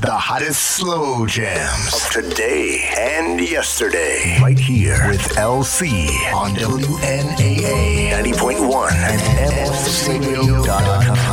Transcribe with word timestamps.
The 0.00 0.10
hottest 0.10 0.62
slow 0.62 1.26
jams 1.26 1.92
of 1.92 2.10
today 2.10 2.88
and 2.96 3.38
yesterday. 3.38 4.38
Right 4.40 4.58
here 4.58 5.06
with 5.06 5.20
LC 5.36 6.08
on 6.32 6.54
WNAA 6.54 8.10
90.1 8.10 8.92
and 8.92 9.20
MFCRadio.com. 9.52 11.29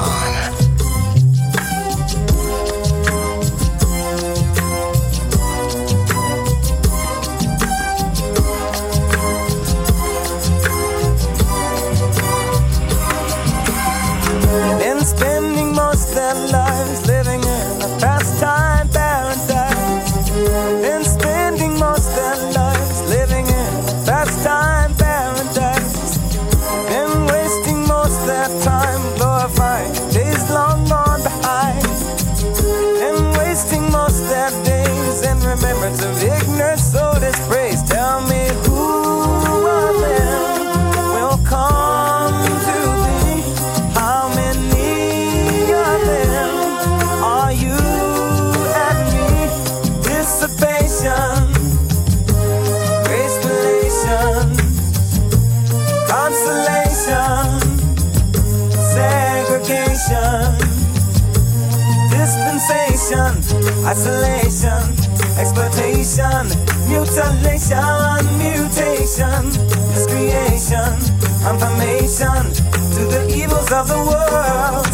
isolation, 63.97 64.93
exploitation, 65.41 66.45
mutilation, 66.87 68.21
mutation, 68.37 69.41
miscreation, 69.89 70.93
confirmation 71.41 72.45
to 72.93 73.01
the 73.09 73.25
evils 73.33 73.71
of 73.71 73.87
the 73.87 73.97
world, 73.97 74.85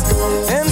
and 0.49 0.69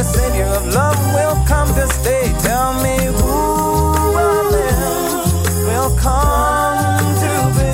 the 0.00 0.06
Savior 0.06 0.46
of 0.46 0.66
love 0.68 0.96
will 1.12 1.36
come 1.44 1.68
to 1.74 1.86
stay. 1.88 2.32
Tell 2.40 2.72
me 2.82 2.96
who 3.20 4.16
of 4.16 4.50
them 4.50 5.20
will 5.68 5.92
come 5.98 7.04
to 7.24 7.32
be? 7.56 7.72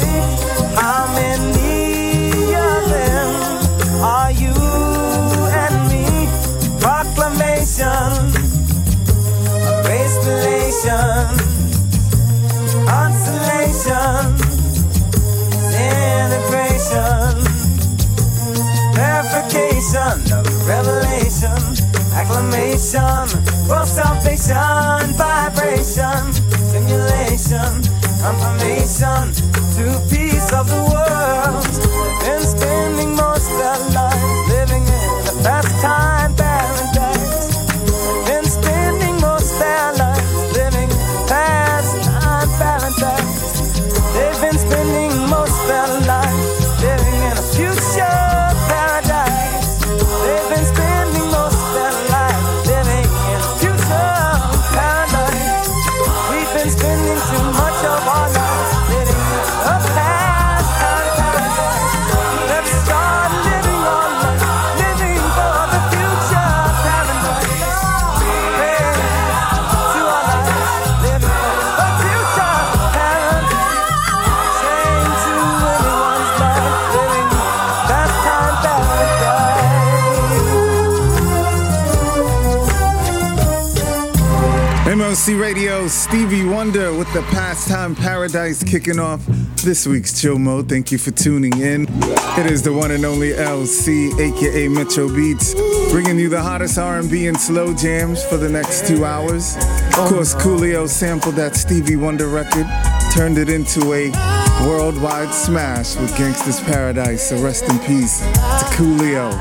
How 0.74 1.06
many 1.14 2.52
of 2.68 2.80
them 2.94 3.28
are 4.02 4.32
you 4.32 4.56
and 5.62 5.76
me? 5.90 6.06
Proclamation, 6.80 8.10
grace 9.86 10.16
relation, 10.26 11.26
consolation, 12.90 14.26
integration, 15.94 17.25
acclamation, 22.26 23.68
world 23.68 23.86
salvation, 23.86 25.14
vibration, 25.16 26.32
stimulation, 26.68 27.82
confirmation 28.20 29.32
to 29.74 30.00
peace 30.10 30.52
of 30.52 30.68
the 30.68 30.82
world. 30.90 31.65
Stevie 86.36 86.50
Wonder 86.50 86.92
with 86.92 87.10
the 87.14 87.22
Pastime 87.30 87.94
Paradise 87.94 88.62
kicking 88.62 88.98
off 88.98 89.24
this 89.64 89.86
week's 89.86 90.20
chill 90.20 90.38
mode. 90.38 90.68
Thank 90.68 90.92
you 90.92 90.98
for 90.98 91.10
tuning 91.10 91.58
in. 91.58 91.86
It 92.38 92.44
is 92.44 92.62
the 92.62 92.74
one 92.74 92.90
and 92.90 93.06
only 93.06 93.30
LC, 93.30 94.12
aka 94.20 94.68
Metro 94.68 95.08
Beats, 95.08 95.54
bringing 95.90 96.18
you 96.18 96.28
the 96.28 96.42
hottest 96.42 96.76
R&B 96.76 97.26
and 97.28 97.40
slow 97.40 97.72
jams 97.72 98.22
for 98.22 98.36
the 98.36 98.50
next 98.50 98.86
two 98.86 99.06
hours. 99.06 99.56
Of 99.96 100.10
course, 100.10 100.34
Coolio 100.34 100.86
sampled 100.86 101.36
that 101.36 101.56
Stevie 101.56 101.96
Wonder 101.96 102.26
record, 102.26 102.66
turned 103.14 103.38
it 103.38 103.48
into 103.48 103.94
a 103.94 104.10
worldwide 104.68 105.32
smash 105.32 105.96
with 105.96 106.14
Gangsta's 106.16 106.60
Paradise. 106.60 107.30
So 107.30 107.42
rest 107.42 107.64
in 107.64 107.78
peace 107.78 108.20
to 108.20 108.66
Coolio. 108.76 109.32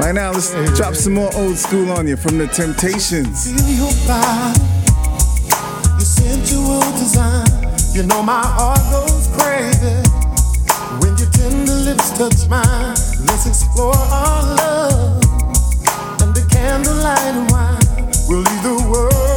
Right 0.00 0.12
now, 0.12 0.32
let's 0.32 0.52
drop 0.76 0.96
some 0.96 1.14
more 1.14 1.30
old 1.36 1.56
school 1.56 1.92
on 1.92 2.08
you 2.08 2.16
from 2.16 2.38
the 2.38 2.48
Temptations 2.48 3.46
You 7.02 8.04
know 8.04 8.22
my 8.22 8.40
heart 8.46 8.78
goes 8.92 9.26
crazy 9.34 10.08
when 11.00 11.18
your 11.18 11.28
tender 11.32 11.74
lips 11.74 12.16
touch 12.16 12.48
mine. 12.48 12.94
Let's 13.26 13.44
explore 13.44 13.96
our 13.96 14.42
love 14.54 16.22
under 16.22 16.46
candlelight 16.46 17.18
and 17.18 17.50
wine. 17.50 18.12
We'll 18.28 18.42
leave 18.42 18.62
the 18.62 18.88
world. 18.88 19.31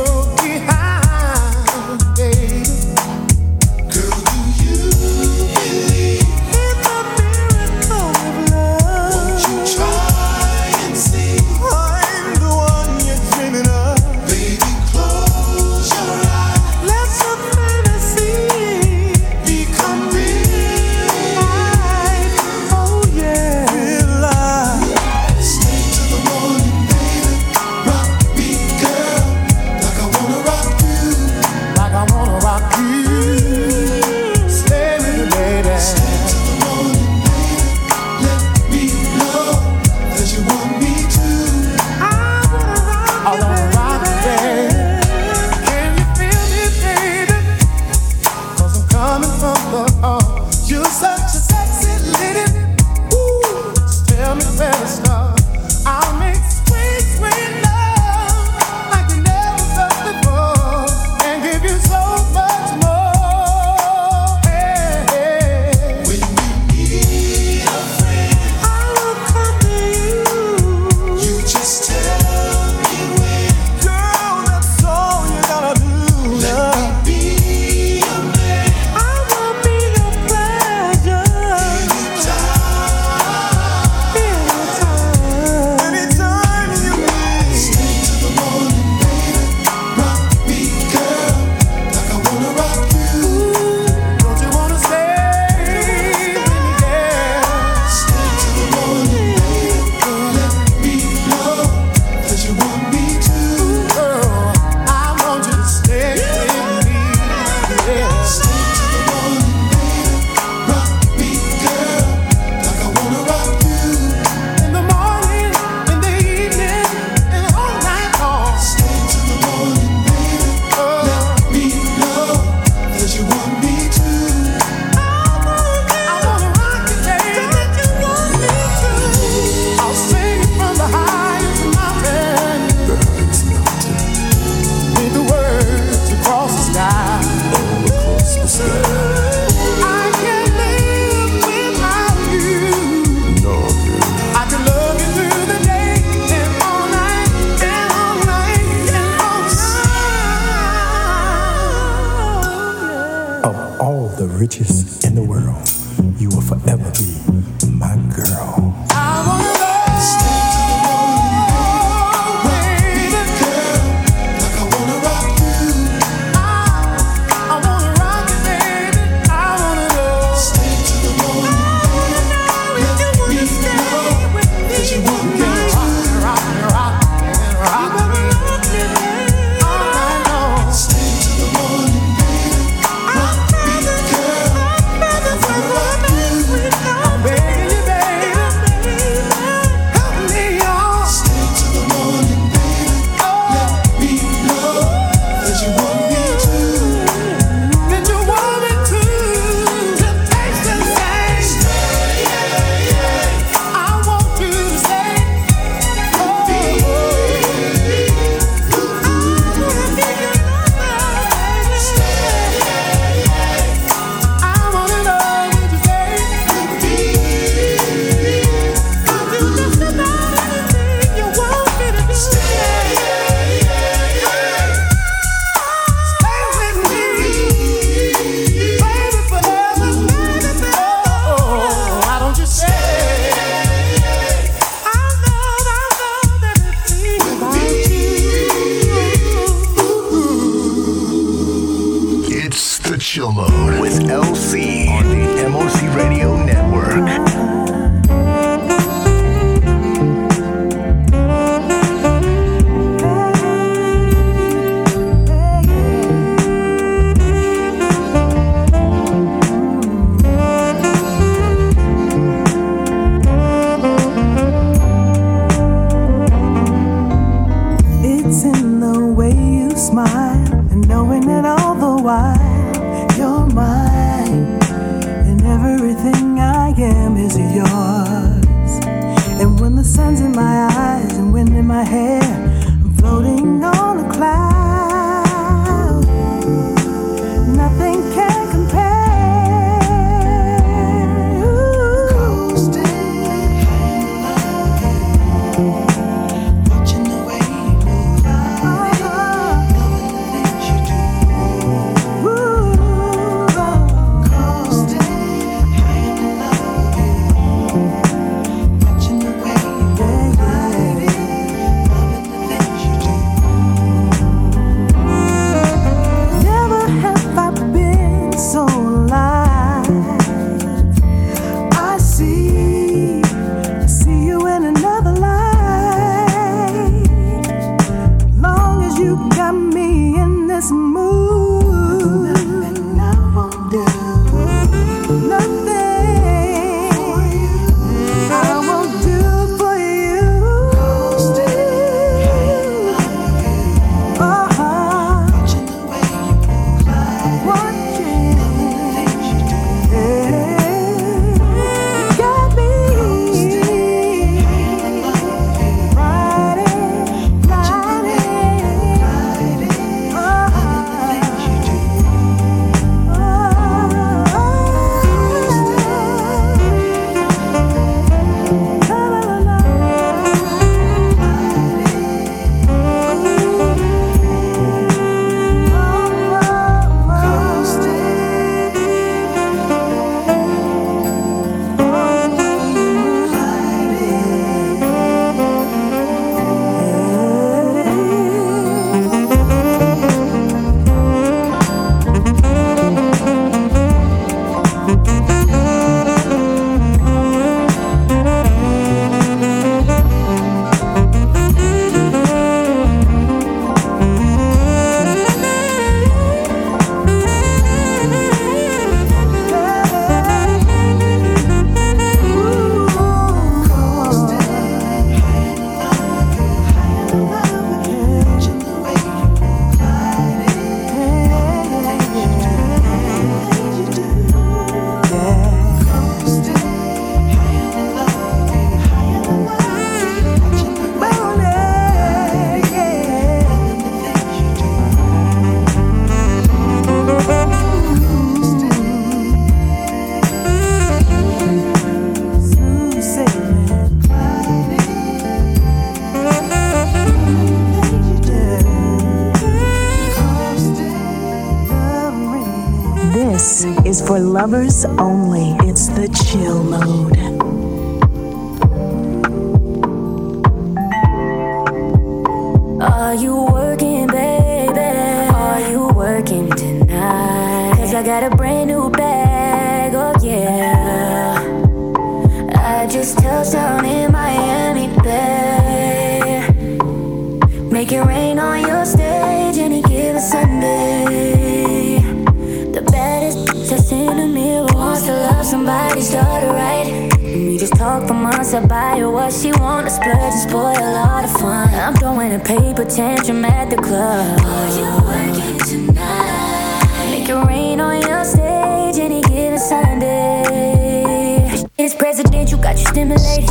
She 489.32 489.52
want, 489.54 489.88
to 489.88 489.92
splurge 489.92 490.18
and 490.18 490.50
spoil 490.50 490.78
a 490.78 490.92
lot 490.94 491.24
of 491.24 491.32
fun. 491.34 491.74
I'm 491.74 491.94
throwing 491.96 492.34
a 492.34 492.40
paper 492.40 492.86
tantrum 492.86 493.44
at 493.44 493.70
the 493.70 493.78
club. 493.78 494.40
Are 494.42 494.70
you 494.78 494.86
working 495.04 495.58
tonight? 495.60 497.10
Make 497.10 497.28
it 497.30 497.34
rain 497.34 497.82
on 497.82 498.02
your 498.02 498.24
stage 498.24 499.00
any 499.00 499.22
given 499.22 499.58
Sunday. 499.58 501.64
It's 501.78 501.96
presidential, 501.96 502.60
got 502.60 502.78
you 502.78 502.86
stimulated. 502.86 503.50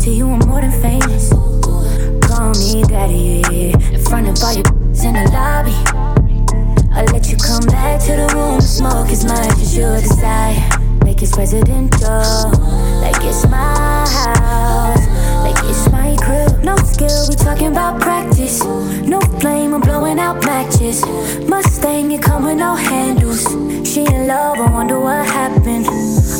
To 0.00 0.10
you 0.10 0.28
I'm 0.30 0.40
more 0.48 0.60
than 0.60 0.72
famous. 0.82 1.30
Call 2.26 2.52
me 2.54 2.82
daddy 2.84 3.42
in 3.94 4.00
front 4.02 4.28
of 4.28 4.42
all 4.42 4.52
your 4.52 4.66
in 5.06 5.14
the 5.14 5.30
lobby. 5.32 5.74
I'll 6.92 7.04
let 7.14 7.30
you 7.30 7.36
come 7.36 7.64
back 7.66 8.00
to 8.06 8.16
the 8.16 8.26
room, 8.34 8.60
smoke 8.60 9.08
as 9.10 9.24
much 9.24 9.52
as 9.62 9.76
you 9.76 9.86
desire. 10.00 10.58
Make 11.04 11.22
it 11.22 11.30
presidential, 11.30 12.50
like 13.12 13.24
it's 13.24 13.46
my 13.46 14.04
house, 14.08 15.06
like 15.44 15.56
it's 15.64 15.90
my 15.90 16.16
crib. 16.20 16.62
No 16.62 16.76
skill, 16.76 17.26
we 17.28 17.34
talking 17.34 17.68
about 17.68 18.00
practice. 18.00 18.62
No 19.14 19.20
flame, 19.40 19.74
I'm 19.74 19.80
blowing 19.80 20.18
out 20.18 20.44
matches. 20.44 21.04
Mustang, 21.48 22.10
you 22.10 22.18
come 22.18 22.44
with 22.44 22.58
no 22.58 22.74
handles. 22.74 23.44
She 23.88 24.00
in 24.00 24.26
love, 24.26 24.58
I 24.58 24.70
wonder 24.70 25.00
what 25.00 25.24
happened. 25.26 25.86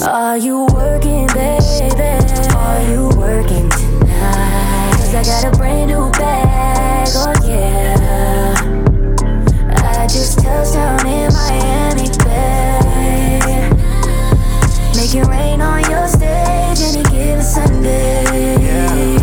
Are 0.03 0.37
you 0.37 0.67
working, 0.75 1.27
baby? 1.29 2.05
Are 2.67 2.83
you 2.91 3.09
working 3.17 3.69
tonight? 3.71 4.93
Cause 4.99 5.15
I 5.15 5.23
got 5.25 5.55
a 5.55 5.57
brand 5.57 5.91
new 5.91 6.11
bag, 6.13 7.09
oh 7.15 7.33
yeah. 7.49 7.95
I 10.01 10.07
just 10.07 10.39
touched 10.39 10.75
down 10.75 11.07
in 11.07 11.33
Miami, 11.33 11.78
Make 15.09 15.25
it 15.25 15.29
rain 15.31 15.63
on 15.63 15.91
your 15.91 16.07
stage 16.07 16.81
any 16.83 17.03
given 17.05 17.43
Sunday. 17.43 19.17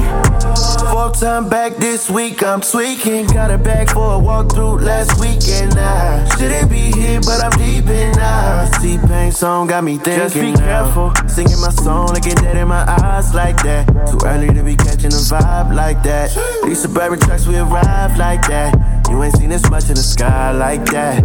Four 0.92 1.12
time 1.12 1.48
back 1.48 1.76
this 1.76 2.10
week, 2.10 2.42
I'm 2.42 2.62
tweaking. 2.62 3.28
Got 3.28 3.52
a 3.52 3.60
bag 3.60 3.92
for 3.92 4.16
a 4.16 4.20
walkthrough 4.20 4.82
last 4.82 5.20
weekend. 5.20 5.78
I 5.78 6.28
shouldn't 6.40 6.72
be 6.72 6.92
here, 6.92 7.22
but 7.22 7.40
I'm 7.40 7.52
deep 7.60 7.86
in 7.88 8.14
now. 8.14 8.68
T-Pain 8.82 9.32
song 9.32 9.68
got 9.68 9.84
me 9.84 10.00
thinking. 10.00 10.24
Just 10.24 10.34
be 10.34 10.54
careful, 10.54 11.14
singing 11.28 11.62
my 11.62 11.70
song, 11.70 12.08
looking 12.08 12.34
dead 12.34 12.58
in 12.58 12.68
my 12.68 12.84
eyes 13.04 13.36
like 13.36 13.62
that. 13.62 13.86
Too 14.10 14.26
early 14.26 14.48
to 14.56 14.64
be 14.64 14.76
catching 14.76 15.14
a 15.14 15.22
vibe 15.22 15.76
like 15.76 16.02
that. 16.02 16.32
These 16.66 16.82
suburban 16.82 17.20
trucks, 17.20 17.46
we 17.46 17.58
arrive 17.58 18.18
like 18.18 18.48
that. 18.48 18.74
You 19.12 19.22
ain't 19.22 19.38
seen 19.38 19.50
this 19.50 19.70
much 19.70 19.90
in 19.90 19.94
the 19.94 20.02
sky 20.02 20.52
like 20.52 20.84
that. 20.86 21.24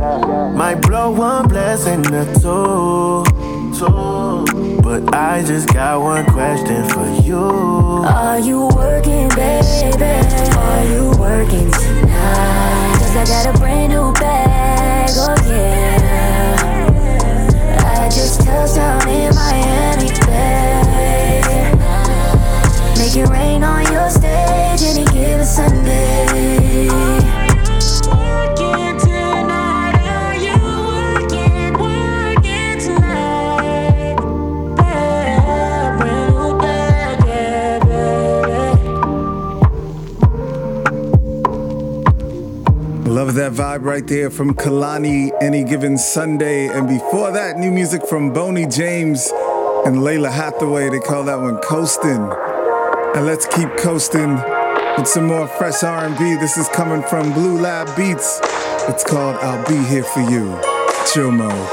Might 0.54 0.82
blow 0.82 1.12
one 1.12 1.48
blessing 1.48 2.04
or 2.12 2.26
two, 2.34 3.24
two. 3.78 4.19
But 5.04 5.14
I 5.14 5.42
just 5.44 5.72
got 5.72 6.00
one 6.00 6.24
question 6.26 6.88
for 6.88 7.06
you. 7.22 7.36
Are 7.38 8.38
you 8.38 8.68
working, 8.68 9.28
baby? 9.30 9.66
Are 10.56 10.84
you 10.84 11.10
working 11.18 11.70
tonight? 11.70 12.96
Cause 12.98 13.16
I 13.16 13.24
got 13.24 13.46
a 13.54 13.58
brand 13.58 13.92
new 13.92 14.12
bag, 14.14 15.10
oh 15.16 15.34
yeah. 15.48 16.86
I 17.98 18.08
just 18.08 18.40
touched 18.40 18.76
down 18.76 19.08
in 19.08 19.34
Miami, 19.34 20.10
babe. 20.26 21.78
Make 22.98 23.16
it 23.16 23.28
rain 23.28 23.64
on 23.64 23.82
your 23.92 24.10
stage 24.10 24.82
any 24.82 25.04
given 25.12 25.46
Sunday. 25.46 27.39
Love 43.30 43.36
that 43.36 43.52
vibe 43.52 43.84
right 43.84 44.08
there 44.08 44.28
from 44.28 44.54
Kalani 44.54 45.30
any 45.40 45.62
given 45.62 45.96
Sunday. 45.96 46.66
And 46.66 46.88
before 46.88 47.30
that, 47.30 47.56
new 47.56 47.70
music 47.70 48.04
from 48.04 48.32
Boney 48.32 48.66
James 48.66 49.30
and 49.86 49.98
Lalah 49.98 50.32
Hathaway. 50.32 50.88
They 50.88 50.98
call 50.98 51.22
that 51.22 51.38
one 51.38 51.58
Coastin'. 51.58 52.28
And 53.14 53.26
let's 53.26 53.46
keep 53.46 53.68
coasting 53.76 54.34
with 54.98 55.06
some 55.06 55.28
more 55.28 55.46
fresh 55.46 55.84
R&B. 55.84 56.40
This 56.40 56.56
is 56.56 56.66
coming 56.70 57.04
from 57.04 57.32
Blue 57.32 57.60
Lab 57.60 57.96
Beats. 57.96 58.40
It's 58.88 59.04
called 59.04 59.36
I'll 59.36 59.64
Be 59.68 59.80
Here 59.84 60.02
For 60.02 60.22
You. 60.22 60.60
Chill 61.14 61.30
mode. 61.30 61.70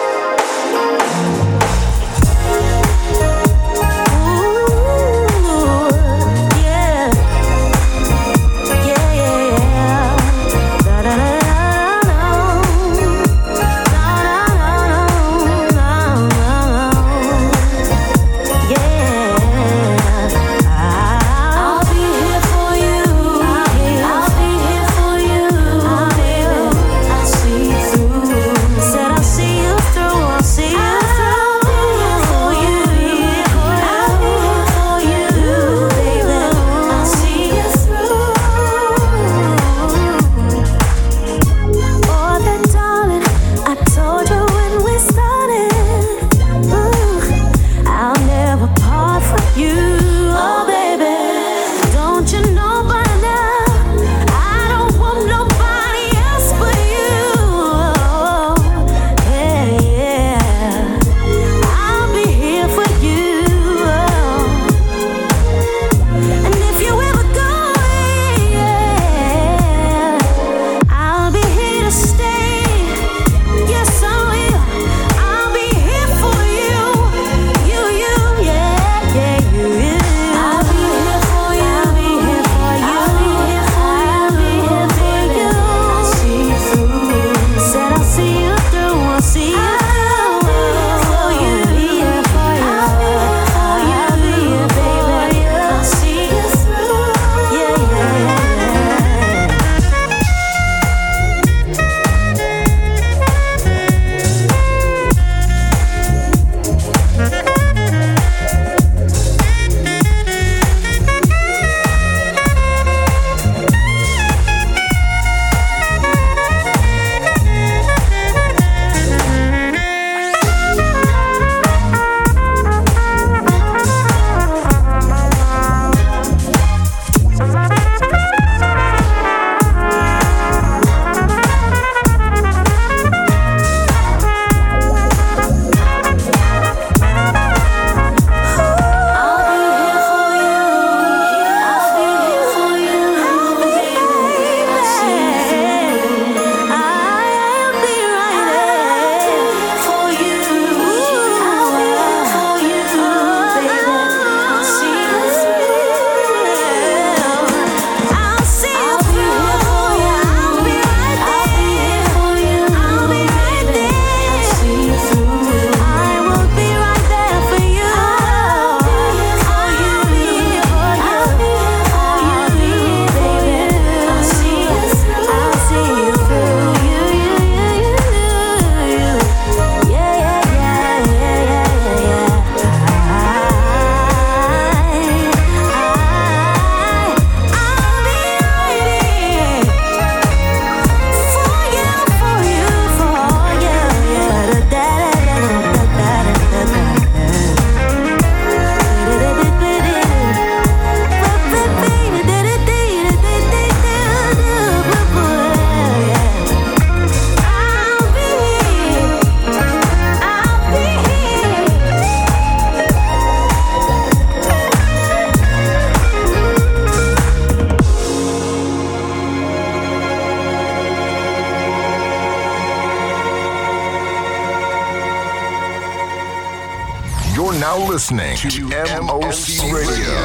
Now 227.68 227.86
listening 227.86 228.38
to 228.38 228.62
MOC 228.70 229.74
Radio. 229.74 230.16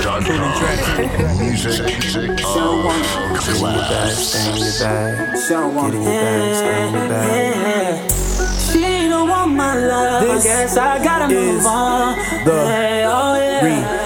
John 0.00 0.22
Music, 1.38 1.84
music, 1.84 2.36
Get 2.38 2.48
in 3.46 3.60
your 3.60 3.82
bag, 3.82 4.16
stay 4.16 4.48
in 4.48 4.56
your 4.56 4.72
bag. 4.80 5.36
Get 5.36 5.58
in 5.84 6.02
your 6.02 6.12
bag, 6.12 6.54
stay 6.56 6.86
in 6.86 6.94
your 6.94 7.08
bag. 7.08 8.10
She 8.72 9.08
don't 9.08 9.28
want 9.28 9.52
my 9.52 9.74
love. 9.76 10.22
This 10.22 10.46
I 10.46 10.48
guess 10.48 10.76
I 10.78 11.04
gotta 11.04 11.34
is 11.34 11.56
move 11.56 11.66
on. 11.66 12.16
the 12.46 12.66
Hey, 12.66 13.04
oh 13.04 13.36
yeah. 13.36 13.60
Oh 13.62 13.97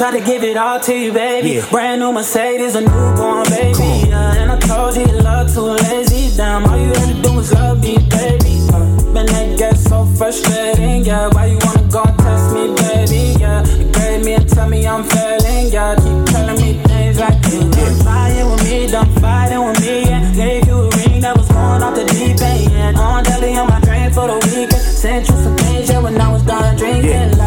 tried 0.00 0.18
to 0.18 0.24
give 0.24 0.42
it 0.42 0.56
all 0.56 0.80
to 0.80 0.96
you, 0.96 1.12
baby. 1.12 1.60
Yeah. 1.60 1.70
Brand 1.70 2.00
new 2.00 2.10
Mercedes, 2.10 2.74
a 2.74 2.80
newborn 2.80 3.44
baby. 3.50 4.08
Yeah, 4.08 4.40
and 4.40 4.50
I 4.50 4.58
told 4.58 4.96
you 4.96 5.02
you 5.02 5.20
love 5.20 5.52
too 5.52 5.76
lazy. 5.76 6.34
Damn, 6.38 6.64
all 6.64 6.78
you 6.78 6.88
had 6.88 7.14
to 7.14 7.22
do 7.22 7.34
was 7.34 7.52
love 7.52 7.82
me, 7.82 7.98
baby. 8.08 8.64
Uh, 8.72 8.80
man, 9.12 9.26
that 9.26 9.58
gets 9.58 9.84
so 9.84 10.06
frustrating. 10.16 11.04
Yeah, 11.04 11.28
why 11.34 11.52
you 11.52 11.58
wanna 11.60 11.86
go 11.92 12.02
and 12.02 12.18
test 12.18 12.54
me, 12.54 12.72
baby? 12.80 13.36
Yeah, 13.40 13.60
you 13.76 13.92
grade 13.92 14.24
me 14.24 14.32
and 14.40 14.48
tell 14.48 14.70
me 14.70 14.86
I'm 14.86 15.04
failing. 15.04 15.68
Yeah, 15.68 15.94
keep 15.96 16.32
telling 16.32 16.56
me 16.56 16.80
things 16.88 17.20
like 17.20 17.36
you 17.52 17.60
done 17.68 17.96
fighting 18.00 18.50
with 18.50 18.64
me, 18.64 18.86
done 18.86 19.14
fighting 19.20 19.64
with 19.66 19.80
me. 19.82 20.04
Yeah, 20.08 20.32
gave 20.32 20.66
you 20.66 20.78
a 20.80 20.88
ring 20.96 21.20
that 21.20 21.36
was 21.36 21.48
going 21.48 21.82
off 21.82 21.94
the 21.94 22.06
deep 22.06 22.40
end. 22.40 22.72
Yeah, 22.72 22.98
on 22.98 23.22
daily 23.24 23.54
on 23.58 23.68
my 23.68 23.78
drain 23.80 24.10
for 24.10 24.28
the 24.28 24.40
weekend. 24.48 24.72
Sent 24.80 25.28
you 25.28 25.36
some 25.44 25.56
things, 25.58 25.90
yeah, 25.90 26.00
when 26.00 26.18
I 26.18 26.32
was 26.32 26.42
done 26.42 26.74
drinking. 26.78 27.04
Yeah. 27.04 27.39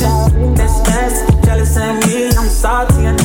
That's 0.00 0.80
that's 0.82 1.44
jealous 1.44 1.76
of 1.76 2.06
me. 2.06 2.28
I'm 2.28 2.48
salty, 2.48 3.06
I 3.06 3.16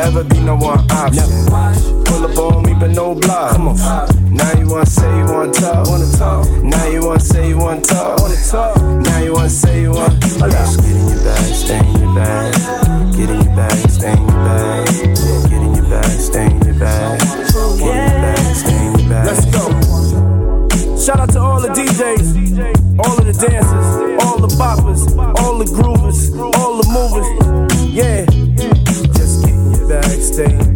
ever 0.00 0.24
be 0.24 0.40
no 0.40 0.56
one 0.56 0.80
option. 0.90 1.28
Pull 2.04 2.24
up 2.26 2.38
on 2.38 2.62
me, 2.64 2.74
but 2.74 2.90
no 2.90 3.14
block. 3.14 3.52
Come 3.52 3.68
on. 3.68 3.76
Now 4.30 4.52
you 4.58 4.68
wanna 4.68 4.86
say 4.86 5.08
you 5.18 5.24
wanna 5.24 5.52
talk. 5.52 5.86
Wanna 5.86 6.10
talk? 6.12 6.48
Now 6.62 6.86
you 6.86 7.06
wanna 7.06 7.20
say 7.20 7.48
you 7.48 7.58
wanna 7.58 7.80
talk. 7.80 8.20
Wanna 8.20 8.36
talk? 8.36 8.76
Now 8.82 9.18
you 9.18 9.32
wanna 9.32 9.50
say 9.50 9.82
you 9.82 9.92
want. 9.92 10.20
Just 10.20 10.40
get 10.80 10.90
in 10.90 11.08
your 11.08 11.24
bag, 11.24 11.54
stay 11.54 11.78
in 11.78 12.00
your 12.00 12.14
bag. 12.14 12.79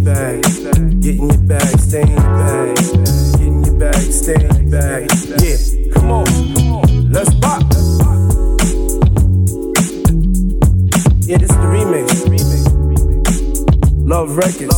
Bag. 0.04 0.42
Get 1.00 1.16
in 1.16 1.28
your 1.30 1.38
bag, 1.38 1.80
stay 1.80 2.02
in 2.02 2.08
your 2.08 2.16
bag. 2.20 2.76
Get 2.76 3.40
in 3.40 3.64
your 3.64 3.78
bag, 3.78 3.94
stay 3.94 4.34
in 4.34 4.40
your 4.40 4.70
bag. 4.70 5.10
Yeah. 5.42 5.56
Come 5.94 6.10
on. 6.10 6.26
Let's 7.10 7.32
bop. 7.34 7.62
Yeah, 11.26 11.38
this 11.38 11.50
is 11.50 11.56
the 11.56 11.68
remix. 11.72 12.08
Love 14.06 14.36
Records. 14.36 14.73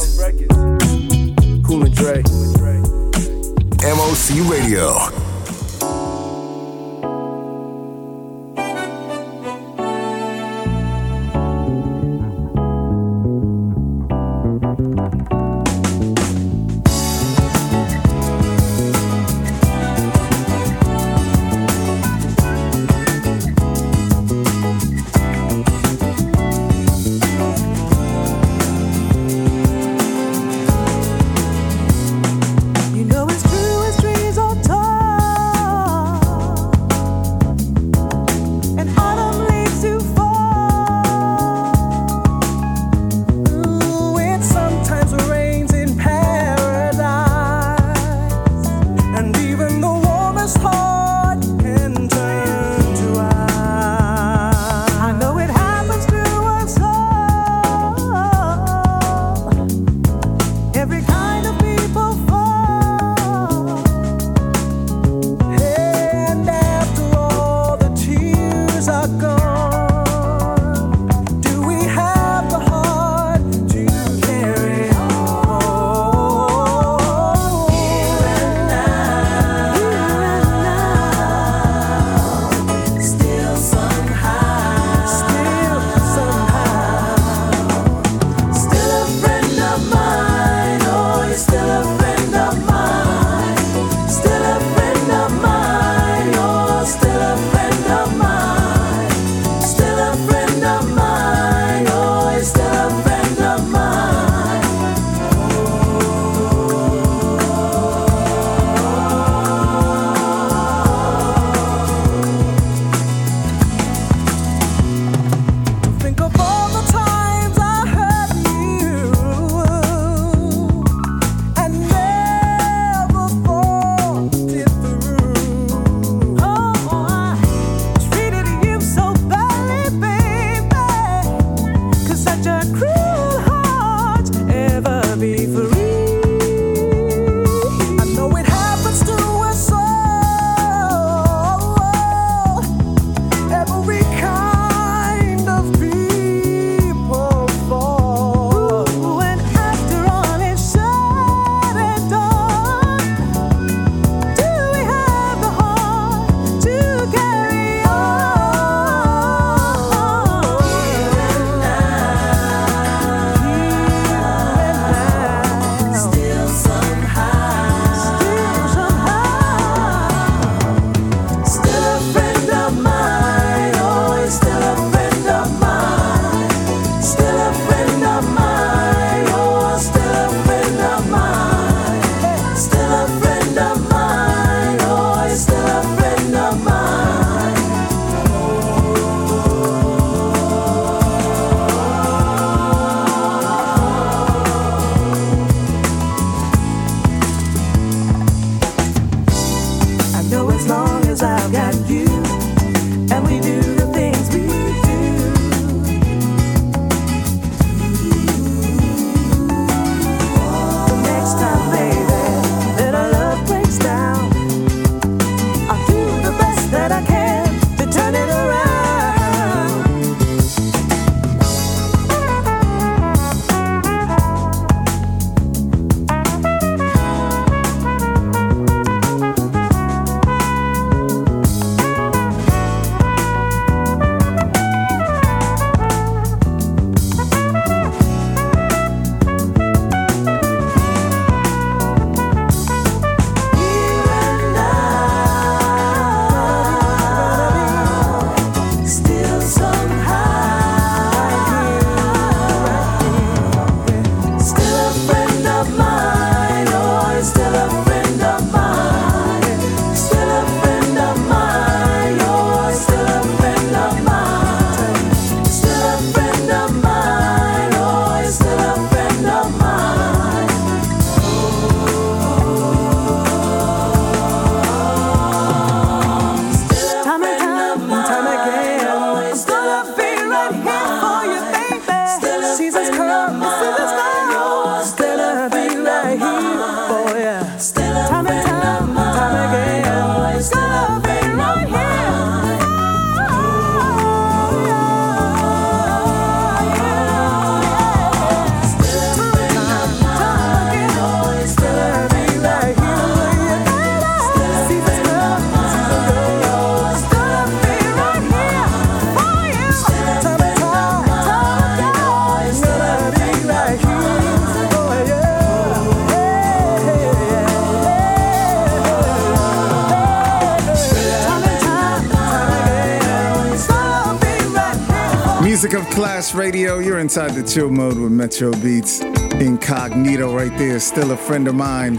Clash 325.96 326.34
Radio. 326.34 326.78
You're 326.78 326.98
inside 326.98 327.30
the 327.30 327.42
chill 327.42 327.70
mode 327.70 327.96
with 327.96 328.12
Metro 328.12 328.52
Beats. 328.52 329.00
Incognito 329.40 330.36
right 330.36 330.54
there, 330.58 330.78
still 330.78 331.12
a 331.12 331.16
friend 331.16 331.48
of 331.48 331.54
mine. 331.54 331.96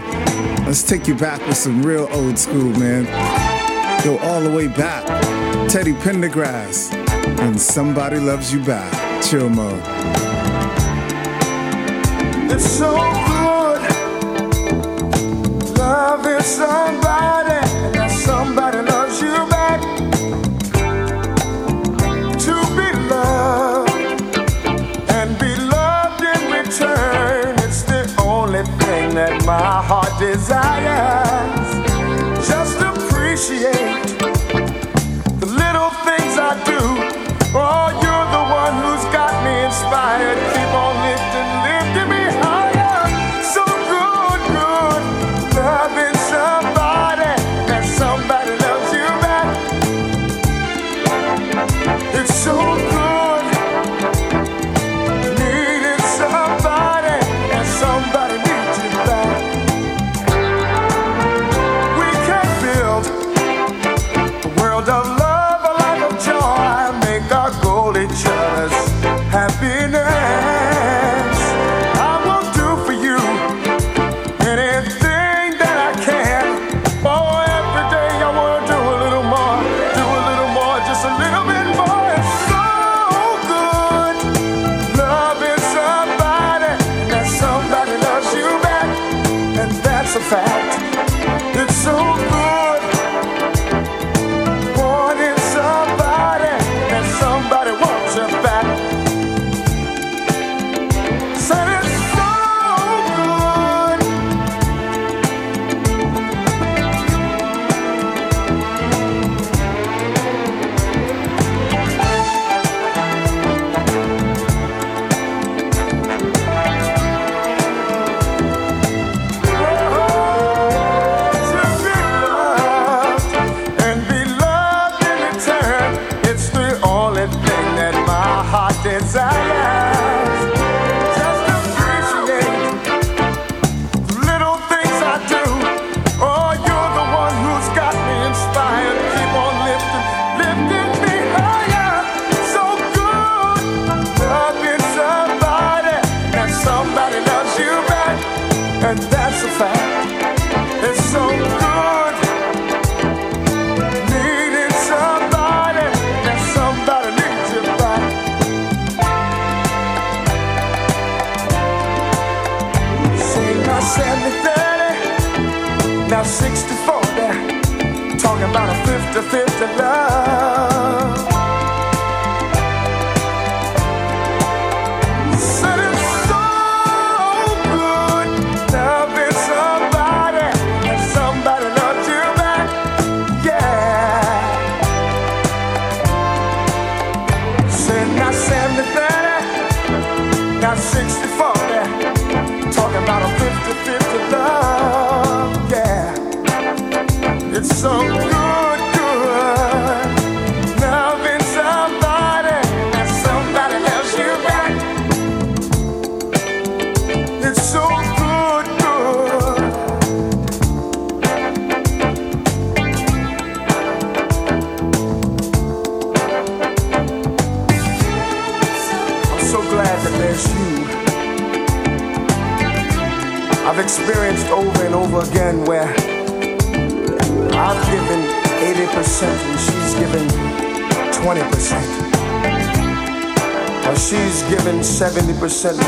Let's 0.67 0.83
take 0.83 1.07
you 1.07 1.15
back 1.15 1.43
with 1.47 1.57
some 1.57 1.81
real 1.81 2.07
old 2.11 2.37
school, 2.37 2.69
man. 2.77 3.05
Go 4.03 4.19
all 4.19 4.39
the 4.39 4.51
way 4.51 4.67
back. 4.67 5.03
Teddy 5.67 5.93
Pendergrass 5.93 6.93
and 7.39 7.59
Somebody 7.59 8.19
Loves 8.19 8.53
You 8.53 8.63
Back. 8.63 8.93
Chill 9.23 9.49
mode. 9.49 9.81
It's 12.51 12.69
so 12.69 12.91
good 12.91 13.81
loving 15.75 16.41
somebody, 16.41 17.67
somebody 18.09 18.76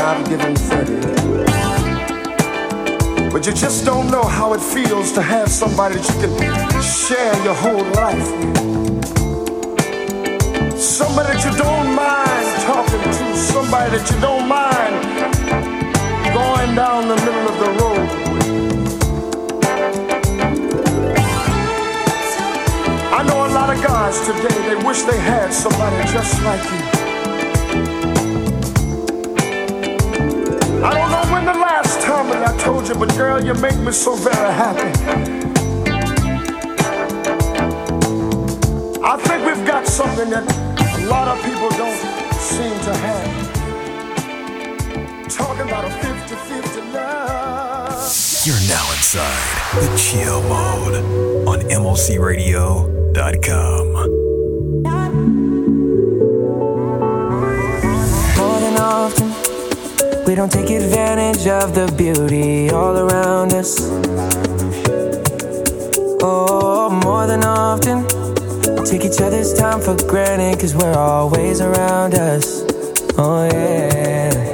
and 0.00 0.08
I've 0.08 0.24
given 0.28 0.56
30. 0.56 0.94
But 3.30 3.46
you 3.46 3.52
just 3.52 3.84
don't 3.84 4.10
know 4.10 4.24
how 4.24 4.54
it 4.54 4.60
feels 4.60 5.12
to 5.12 5.22
have 5.22 5.48
somebody 5.50 5.96
that 5.96 6.08
you 6.08 6.14
can 6.20 6.32
share 6.82 7.34
your 7.44 7.54
whole 7.54 7.84
life 7.92 8.30
with. 8.38 8.56
Somebody 10.78 11.34
that 11.34 11.44
you 11.44 11.52
don't 11.56 11.94
mind 11.94 12.46
talking 12.64 13.02
to, 13.02 13.36
somebody 13.36 13.98
that 13.98 14.10
you 14.10 14.18
don't 14.20 14.48
mind 14.48 14.94
going 16.34 16.74
down 16.74 17.08
the 17.08 17.16
middle 17.16 17.48
of 17.52 17.58
the 17.62 17.70
road. 17.80 18.08
I 23.12 23.22
know 23.26 23.38
a 23.46 23.50
lot 23.52 23.68
of 23.74 23.82
guys 23.82 24.20
today, 24.26 24.58
they 24.68 24.76
wish 24.86 25.02
they 25.02 25.20
had 25.20 25.52
somebody 25.52 26.02
just 26.10 26.42
like 26.42 26.64
you. 26.70 26.99
I 32.50 32.56
told 32.56 32.88
you, 32.88 32.94
but 32.96 33.08
girl, 33.16 33.40
you 33.40 33.54
make 33.54 33.78
me 33.78 33.92
so 33.92 34.16
very 34.16 34.52
happy. 34.52 34.90
I 39.04 39.16
think 39.18 39.46
we've 39.46 39.64
got 39.64 39.86
something 39.86 40.28
that 40.30 40.42
a 40.98 41.06
lot 41.06 41.28
of 41.28 41.40
people 41.44 41.68
don't 41.78 41.96
seem 42.34 42.76
to 42.88 42.94
have. 43.06 43.52
Talking 45.28 45.68
about 45.68 45.84
a 45.84 45.90
50 45.90 46.34
50 46.34 46.80
love. 46.90 48.42
You're 48.44 48.58
now 48.66 48.90
inside 48.98 49.76
the 49.76 49.86
chill 49.96 50.42
mode 50.42 50.96
on 51.46 51.60
MOCRadio.com. 51.70 53.89
We 60.30 60.36
don't 60.36 60.52
take 60.52 60.70
advantage 60.70 61.48
of 61.48 61.74
the 61.74 61.92
beauty 61.98 62.70
all 62.70 62.96
around 62.96 63.52
us. 63.52 63.76
Oh, 66.22 66.88
more 67.02 67.26
than 67.26 67.42
often, 67.42 68.06
take 68.84 69.04
each 69.04 69.20
other's 69.20 69.52
time 69.54 69.80
for 69.80 69.96
granted, 70.06 70.60
cause 70.60 70.76
we're 70.76 70.96
always 70.96 71.60
around 71.60 72.14
us. 72.14 72.62
Oh, 73.18 73.48
yeah. 73.52 74.49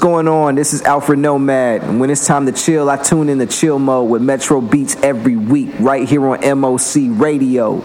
Going 0.00 0.26
on? 0.26 0.54
This 0.54 0.72
is 0.72 0.82
Alfred 0.82 1.18
Nomad. 1.18 1.82
And 1.82 2.00
when 2.00 2.10
it's 2.10 2.26
time 2.26 2.46
to 2.46 2.52
chill, 2.52 2.88
I 2.88 2.96
tune 2.96 3.28
in 3.28 3.38
to 3.38 3.46
chill 3.46 3.78
mode 3.78 4.10
with 4.10 4.22
Metro 4.22 4.60
Beats 4.60 4.96
every 5.02 5.36
week, 5.36 5.68
right 5.78 6.08
here 6.08 6.26
on 6.26 6.40
MOC 6.40 7.20
Radio. 7.20 7.80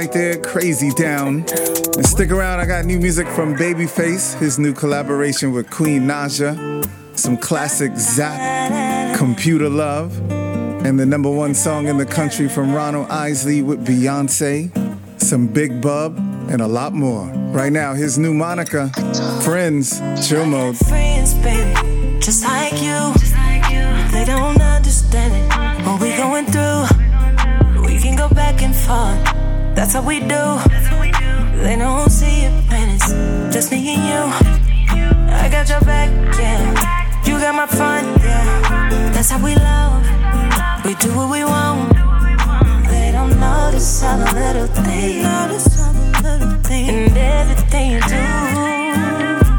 Right 0.00 0.12
there, 0.12 0.38
Crazy 0.38 0.88
Down. 0.92 1.44
And 1.94 2.06
stick 2.06 2.30
around, 2.30 2.60
I 2.60 2.64
got 2.64 2.86
new 2.86 2.98
music 2.98 3.28
from 3.28 3.54
Babyface, 3.54 4.34
his 4.38 4.58
new 4.58 4.72
collaboration 4.72 5.52
with 5.52 5.68
Queen 5.68 6.04
Naija, 6.04 6.88
some 7.18 7.36
classic 7.36 7.94
Zap, 7.98 9.14
Computer 9.18 9.68
Love, 9.68 10.18
and 10.86 10.98
the 10.98 11.04
number 11.04 11.30
one 11.30 11.52
song 11.52 11.86
in 11.86 11.98
the 11.98 12.06
country 12.06 12.48
from 12.48 12.72
Ronald 12.72 13.10
Isley 13.10 13.60
with 13.60 13.86
Beyonce, 13.86 14.70
some 15.20 15.46
Big 15.46 15.82
Bub, 15.82 16.16
and 16.48 16.62
a 16.62 16.66
lot 16.66 16.94
more. 16.94 17.26
Right 17.52 17.70
now, 17.70 17.92
his 17.92 18.16
new 18.16 18.32
Monica, 18.32 18.88
Friends, 19.44 20.00
Chill 20.26 20.46
Mode. 20.46 20.78
friends, 20.78 21.34
baby, 21.34 22.18
just 22.20 22.42
like 22.42 22.72
you. 22.80 23.12
They 24.12 24.24
don't 24.24 24.62
understand 24.62 25.34
it. 25.34 25.86
What 25.86 26.00
we 26.00 26.16
going 26.16 26.46
through, 26.46 27.82
we 27.84 27.98
can 27.98 28.16
go 28.16 28.30
back 28.30 28.62
and 28.62 28.74
forth. 28.74 29.39
That's 29.80 29.94
how 29.94 30.02
we 30.06 30.20
do. 30.20 30.44
They 31.62 31.74
don't 31.74 32.10
see 32.10 32.44
it 32.44 32.52
when 32.68 32.90
it's 32.90 33.08
just 33.50 33.72
me 33.72 33.78
and 33.94 34.04
you. 34.10 34.22
I 35.32 35.48
got 35.50 35.70
your 35.70 35.80
back, 35.80 36.10
yeah. 36.38 37.24
You 37.24 37.40
got 37.40 37.54
my 37.54 37.66
front, 37.66 38.06
yeah. 38.22 39.10
That's 39.14 39.30
how 39.30 39.42
we 39.42 39.54
love. 39.54 40.04
We 40.84 40.94
do 40.96 41.08
what 41.16 41.30
we 41.30 41.44
want. 41.44 41.94
They 42.90 43.10
don't 43.10 43.40
notice 43.40 44.02
all 44.02 44.18
the 44.18 44.30
little 44.34 44.66
things. 44.66 45.78
And 46.68 47.16
everything 47.16 47.92
you 47.92 48.00
do. 48.02 48.26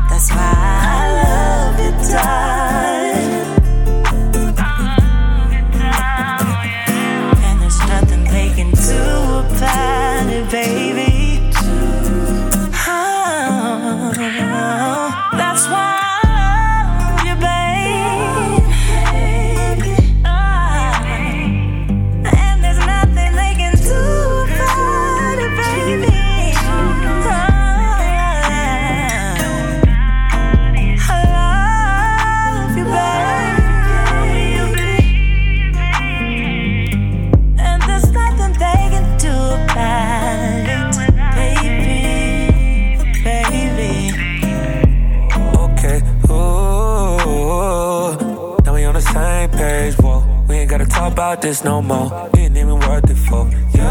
That's 0.07 0.29
why 0.29 0.53
I 0.85 1.03
love 1.23 1.79
you, 1.79 2.13
darling. 2.13 2.60
about 51.31 51.41
this 51.41 51.63
no 51.63 51.81
more. 51.81 52.29
It 52.33 52.39
ain't 52.39 52.57
even 52.57 52.79
worth 52.79 53.09
it 53.09 53.15
for 53.15 53.45
you 53.47 53.89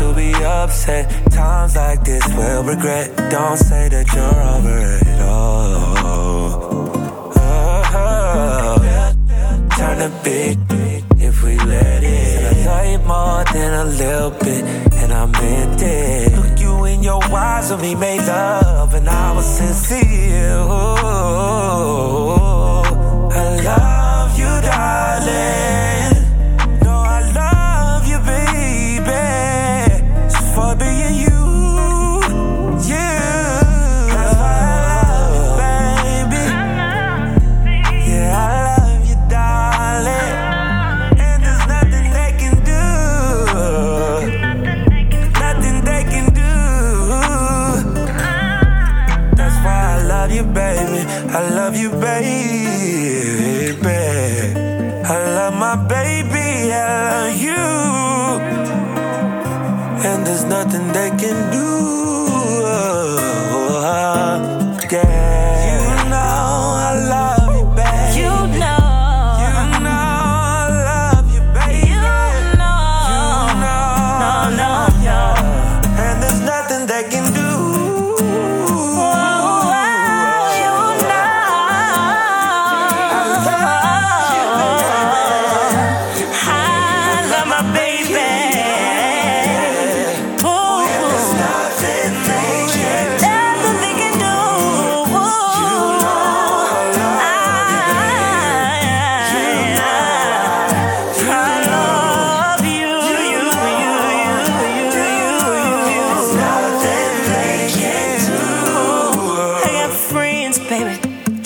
to 0.00 0.12
be 0.14 0.34
upset. 0.44 1.04
Times 1.32 1.76
like 1.76 2.04
this 2.04 2.26
will 2.36 2.62
regret. 2.64 3.16
Don't 3.30 3.56
say 3.56 3.88
that 3.88 4.06
you're 4.14 4.42
over 4.52 4.98
it 5.10 5.20
all. 5.22 5.68
Oh. 5.98 6.32
oh. 7.94 8.76
Turn 9.78 9.98
to 9.98 10.10
big 10.24 10.58
if 11.18 11.42
we 11.42 11.56
let 11.56 12.02
it. 12.02 12.42
And 12.44 12.68
I 12.68 12.70
love 12.70 12.86
you 12.92 12.98
more 13.08 13.44
than 13.54 13.72
a 13.74 13.84
little 14.02 14.30
bit, 14.30 14.62
and 15.00 15.12
I 15.12 15.24
meant 15.24 15.82
it. 15.82 16.36
Look 16.36 16.60
you 16.60 16.84
in 16.84 17.02
your 17.02 17.24
eyes 17.24 17.70
when 17.70 17.80
we 17.80 17.94
made 17.94 18.26
love, 18.26 18.92
and 18.92 19.08
I 19.08 19.32
was 19.32 19.46
sincere. 19.46 20.58
Ooh, 20.58 20.98
I 23.32 23.60
love 23.64 24.07
you, 24.38 24.60
darling. 24.60 26.07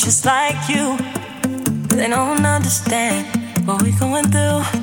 just 0.03 0.25
like 0.25 0.69
you. 0.69 0.97
They 1.97 2.09
don't 2.09 2.45
understand 2.45 3.25
what 3.65 3.83
we're 3.83 3.97
going 4.01 4.25
through. 4.33 4.82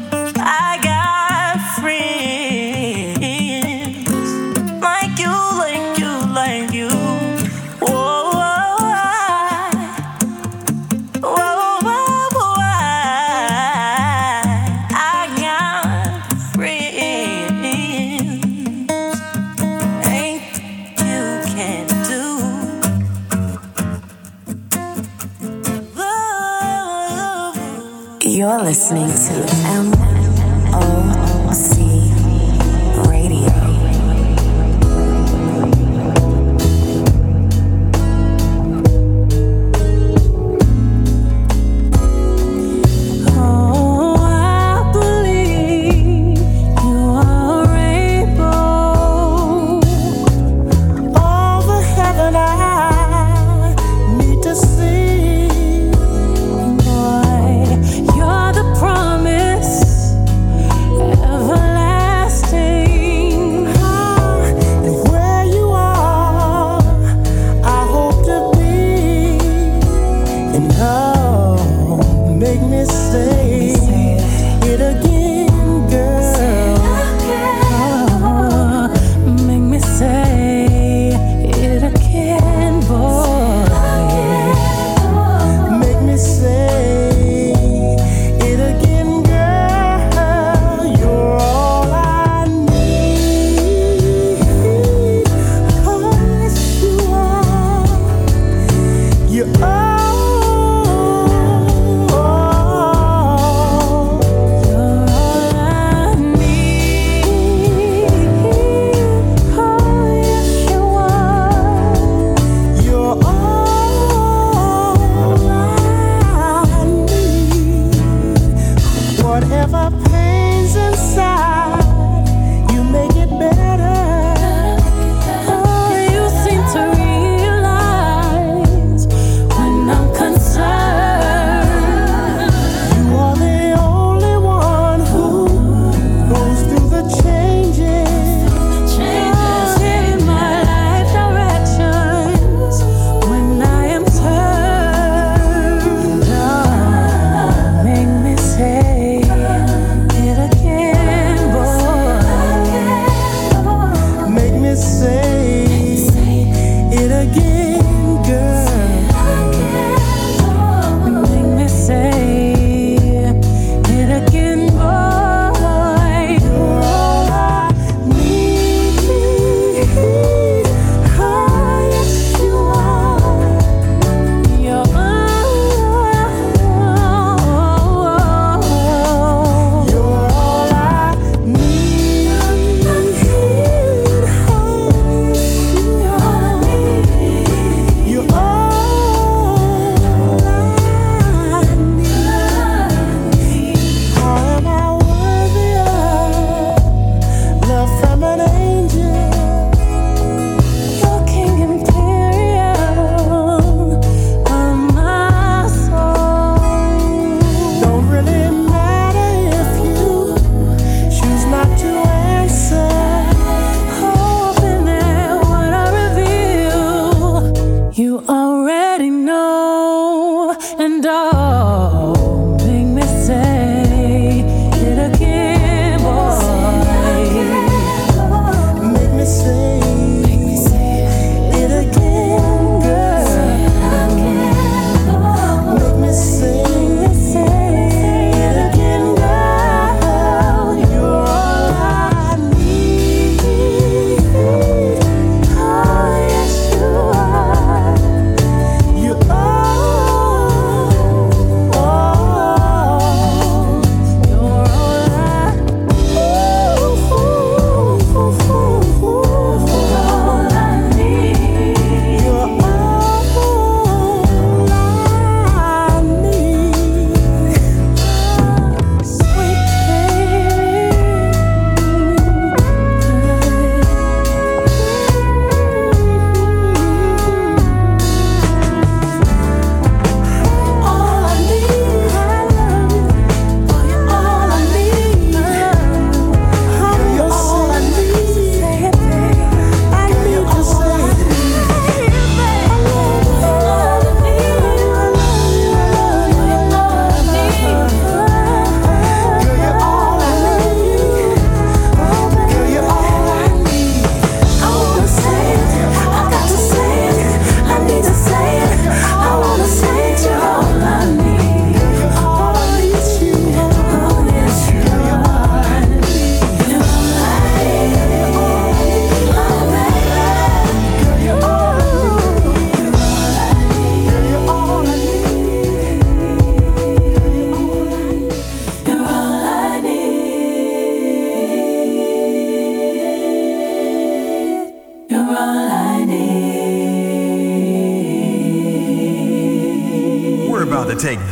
listening. 28.69 29.18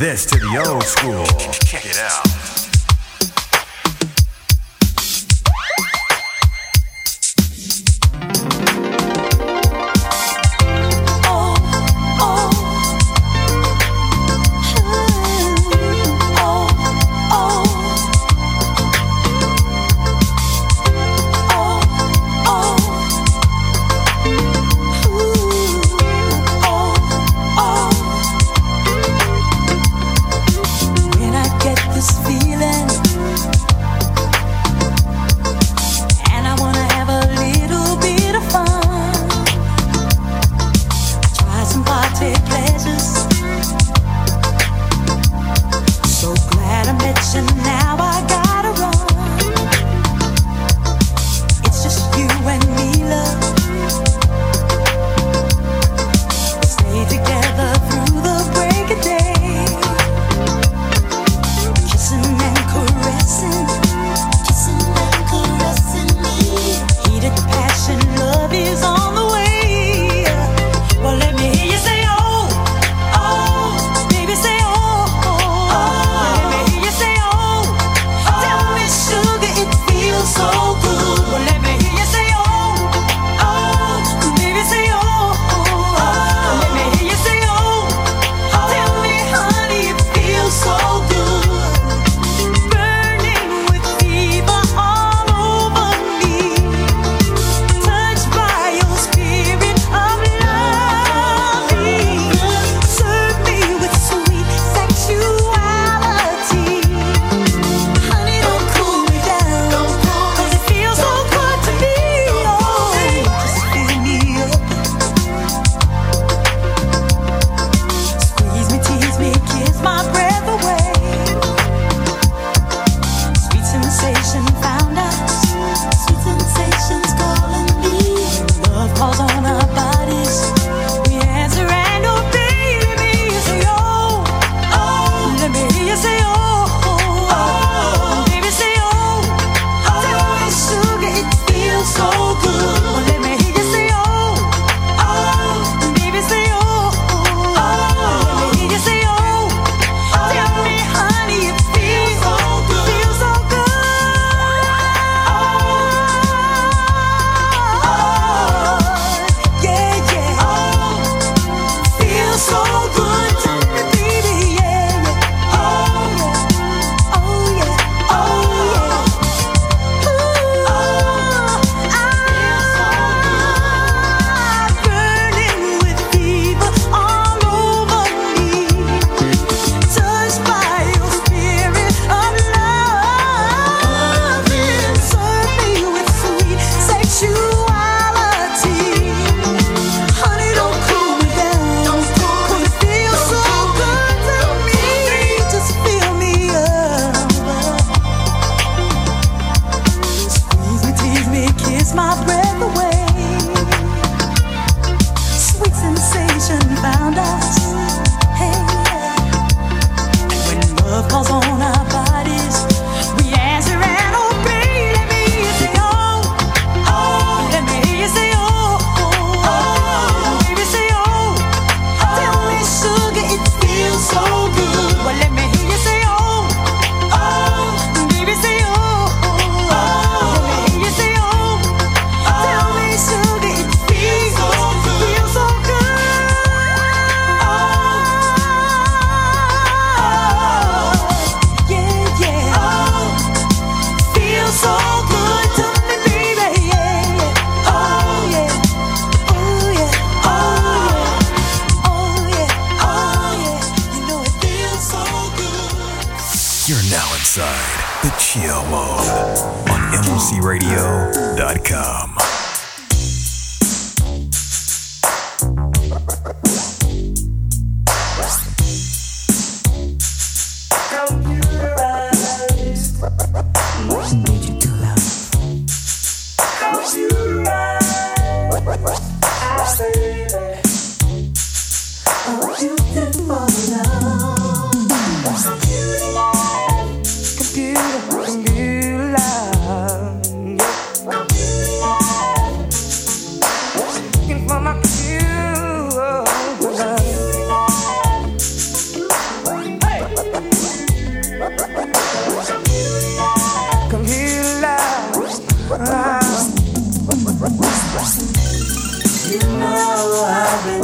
Old 0.00 0.16
school. 0.18 0.37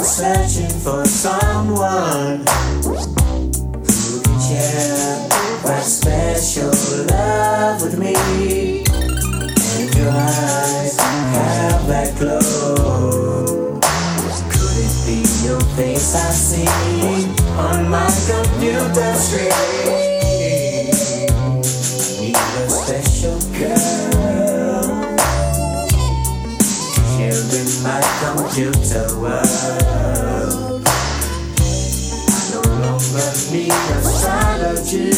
Searching 0.04 0.68
for 0.80 1.02
someone 1.06 2.44
who 2.84 4.20
can 4.22 4.38
share 4.38 5.28
that 5.64 5.82
special 5.82 6.70
love 7.06 7.80
with 7.80 7.98
me. 7.98 8.14
And 8.84 9.94
your 9.94 10.10
eyes 10.10 10.98
have 11.00 11.86
that 11.86 12.18
glow. 12.18 13.80
Could 14.52 14.76
it 14.76 15.06
be 15.06 15.24
your 15.46 15.60
face 15.74 16.14
I 16.14 16.30
see 16.32 16.68
on 17.56 17.88
my 17.88 18.06
computer 18.28 19.14
screen? 19.14 19.63
Need 33.54 33.70
astrology. 33.70 35.12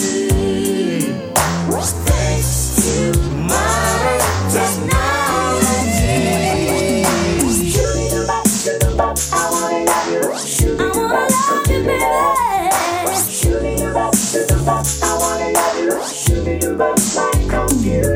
Thanks 2.04 2.52
to 2.82 2.92
modern 3.32 4.20
technology. 4.52 5.06
I 9.32 9.44
wanna 9.52 9.80
love 9.84 10.08
you. 10.12 10.24
I 15.02 15.12
wanna 15.16 15.48
love 15.56 15.76
you. 15.78 15.92
Shoot 16.04 16.46
it 16.46 16.62
back, 16.76 16.98
my 17.16 17.30
computer. 17.48 18.14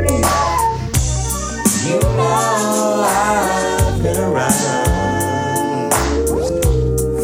You 1.89 1.97
know 1.99 3.07
I've 3.09 4.03
been 4.03 4.19
around 4.19 5.93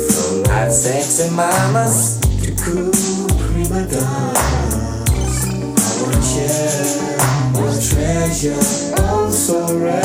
From 0.09 0.37
hot 0.51 0.71
sexy 0.73 1.27
mamas 1.31 2.26
cool 2.67 2.91
prima 3.47 3.81
donnas 3.87 5.39
wanna 6.03 6.21
share 6.21 6.99
your 7.55 7.75
treasure, 7.81 8.59
oh 8.99 9.31
so 9.31 9.79
rare 9.79 10.03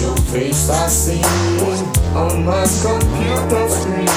your 0.00 0.16
face 0.30 0.70
I 0.70 0.86
see 0.88 1.20
on 2.14 2.44
my 2.44 2.66
computer 2.82 3.68
screen 3.68 4.08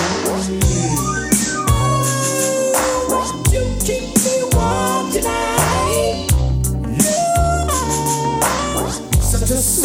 You 3.51 3.63
keep 3.83 4.05
me 4.23 4.35
warm 4.53 5.11
tonight 5.11 6.29
sweet 9.61 9.84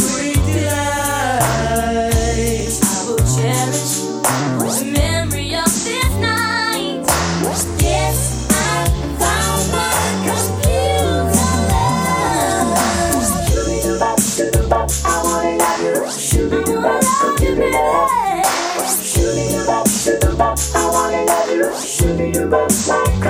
you. 22.29 23.30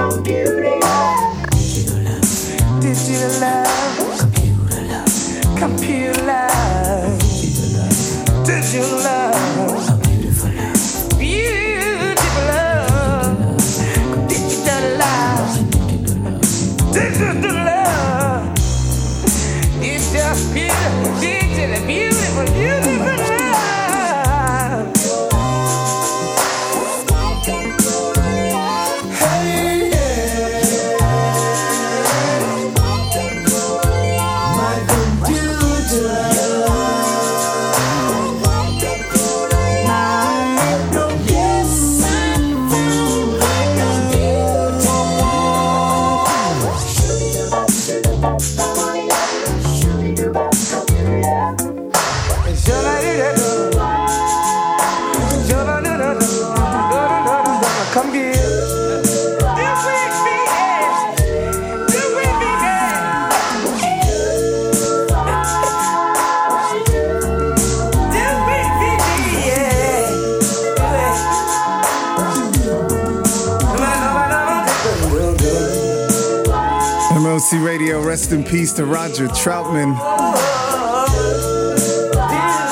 Rest 78.10 78.32
in 78.32 78.42
peace 78.42 78.72
to 78.72 78.86
Roger 78.86 79.28
Troutman. 79.28 79.96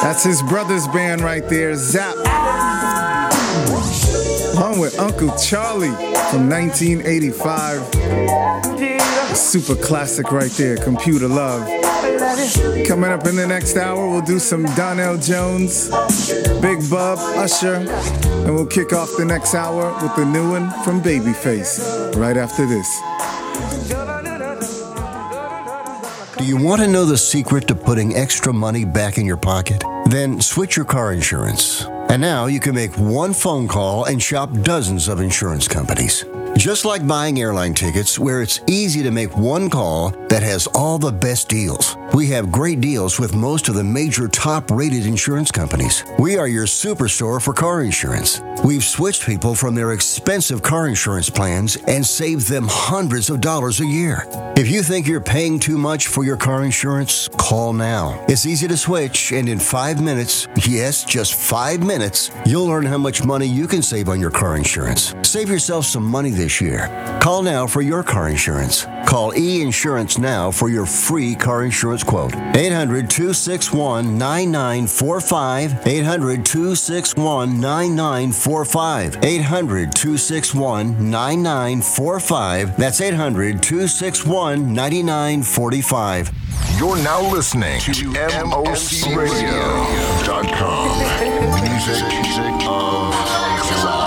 That's 0.02 0.24
his 0.24 0.42
brother's 0.42 0.88
band 0.88 1.20
right 1.20 1.48
there, 1.48 1.76
Zap. 1.76 2.16
Along 4.56 4.80
with 4.80 4.98
Uncle 4.98 5.30
Charlie 5.38 5.94
from 6.32 6.50
1985. 6.50 9.36
Super 9.36 9.76
classic 9.76 10.32
right 10.32 10.50
there, 10.50 10.76
Computer 10.76 11.28
Love. 11.28 11.68
Coming 12.88 13.12
up 13.12 13.24
in 13.24 13.36
the 13.36 13.46
next 13.48 13.76
hour, 13.76 14.10
we'll 14.10 14.22
do 14.22 14.40
some 14.40 14.64
Donell 14.74 15.18
Jones, 15.18 15.88
Big 16.60 16.90
Bub, 16.90 17.16
Usher, 17.38 17.74
and 17.74 18.54
we'll 18.56 18.66
kick 18.66 18.92
off 18.92 19.16
the 19.16 19.24
next 19.24 19.54
hour 19.54 19.92
with 20.02 20.16
the 20.16 20.24
new 20.24 20.50
one 20.50 20.68
from 20.82 21.00
Babyface 21.00 22.16
right 22.16 22.36
after 22.36 22.66
this. 22.66 23.37
Do 26.38 26.44
you 26.44 26.56
want 26.56 26.80
to 26.82 26.86
know 26.86 27.04
the 27.04 27.18
secret 27.18 27.66
to 27.66 27.74
putting 27.74 28.14
extra 28.14 28.52
money 28.52 28.84
back 28.84 29.18
in 29.18 29.26
your 29.26 29.36
pocket? 29.36 29.82
Then 30.06 30.40
switch 30.40 30.76
your 30.76 30.84
car 30.84 31.12
insurance. 31.12 31.84
And 32.08 32.22
now 32.22 32.46
you 32.46 32.60
can 32.60 32.76
make 32.76 32.96
one 32.96 33.32
phone 33.32 33.66
call 33.66 34.04
and 34.04 34.22
shop 34.22 34.52
dozens 34.62 35.08
of 35.08 35.20
insurance 35.20 35.66
companies. 35.66 36.24
Just 36.56 36.84
like 36.84 37.06
buying 37.06 37.40
airline 37.40 37.74
tickets, 37.74 38.18
where 38.18 38.42
it's 38.42 38.60
easy 38.66 39.02
to 39.02 39.10
make 39.10 39.36
one 39.36 39.70
call 39.70 40.10
that 40.28 40.42
has 40.42 40.66
all 40.68 40.98
the 40.98 41.12
best 41.12 41.48
deals. 41.48 41.96
We 42.14 42.26
have 42.28 42.50
great 42.50 42.80
deals 42.80 43.18
with 43.20 43.34
most 43.34 43.68
of 43.68 43.74
the 43.74 43.84
major 43.84 44.28
top 44.28 44.70
rated 44.70 45.06
insurance 45.06 45.50
companies. 45.50 46.04
We 46.18 46.36
are 46.36 46.48
your 46.48 46.66
superstore 46.66 47.40
for 47.40 47.52
car 47.52 47.82
insurance. 47.82 48.40
We've 48.64 48.82
switched 48.82 49.24
people 49.24 49.54
from 49.54 49.74
their 49.74 49.92
expensive 49.92 50.62
car 50.62 50.88
insurance 50.88 51.30
plans 51.30 51.76
and 51.86 52.04
saved 52.04 52.48
them 52.48 52.66
hundreds 52.68 53.30
of 53.30 53.40
dollars 53.40 53.80
a 53.80 53.86
year. 53.86 54.24
If 54.56 54.68
you 54.68 54.82
think 54.82 55.06
you're 55.06 55.20
paying 55.20 55.60
too 55.60 55.78
much 55.78 56.08
for 56.08 56.24
your 56.24 56.36
car 56.36 56.64
insurance, 56.64 57.28
call 57.38 57.72
now. 57.72 58.24
It's 58.28 58.46
easy 58.46 58.66
to 58.66 58.76
switch, 58.76 59.32
and 59.32 59.48
in 59.48 59.60
five 59.60 60.02
minutes, 60.02 60.48
yes, 60.66 61.04
just 61.04 61.34
five 61.34 61.80
minutes, 61.80 62.32
you'll 62.44 62.66
learn 62.66 62.84
how 62.84 62.98
much 62.98 63.24
money 63.24 63.46
you 63.46 63.68
can 63.68 63.82
save 63.82 64.08
on 64.08 64.20
your 64.20 64.32
car 64.32 64.56
insurance. 64.56 65.14
Save 65.22 65.48
yourself 65.48 65.84
some 65.84 66.04
money 66.04 66.30
this 66.38 66.60
year. 66.60 66.88
Call 67.20 67.42
now 67.42 67.66
for 67.66 67.82
your 67.82 68.02
car 68.02 68.30
insurance. 68.30 68.86
Call 69.06 69.34
E 69.36 69.60
Insurance 69.60 70.16
now 70.18 70.50
for 70.50 70.70
your 70.70 70.86
free 70.86 71.34
car 71.34 71.64
insurance 71.64 72.02
quote. 72.04 72.34
800 72.34 73.10
261 73.10 74.16
9945. 74.16 75.86
800 75.86 76.46
261 76.46 77.60
9945. 77.60 79.24
800 79.24 79.92
261 79.92 81.10
9945. 81.10 82.76
That's 82.76 83.00
800 83.00 83.62
261 83.62 84.72
9945. 84.72 86.30
You're 86.78 86.96
now 87.02 87.20
listening 87.32 87.80
to 87.80 87.92
MOCRadio.com. 88.12 88.88
Music 91.64 92.04
of 92.68 93.97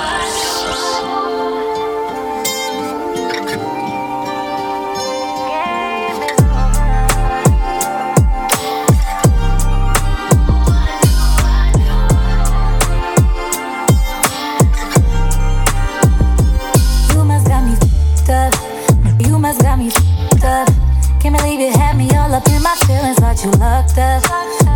all 22.31 22.37
up 22.37 22.47
in 22.47 22.63
my 22.63 22.75
feelings, 22.87 23.17
thought 23.17 23.43
you 23.43 23.51
looked 23.51 23.97
up. 23.99 24.23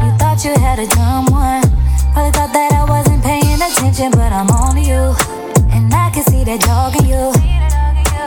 You 0.04 0.12
thought 0.20 0.44
you 0.44 0.54
had 0.60 0.80
a 0.80 0.88
dumb 0.88 1.26
one. 1.32 1.64
Probably 2.12 2.32
thought 2.32 2.52
that 2.52 2.72
I 2.74 2.84
wasn't 2.84 3.24
paying 3.24 3.60
attention, 3.62 4.12
but 4.12 4.32
I'm 4.34 4.50
on 4.50 4.76
you. 4.78 5.16
And 5.72 5.94
I 5.94 6.12
can 6.12 6.24
see 6.24 6.44
that 6.44 6.60
dog 6.62 6.96
in 7.00 7.08
you. 7.08 7.32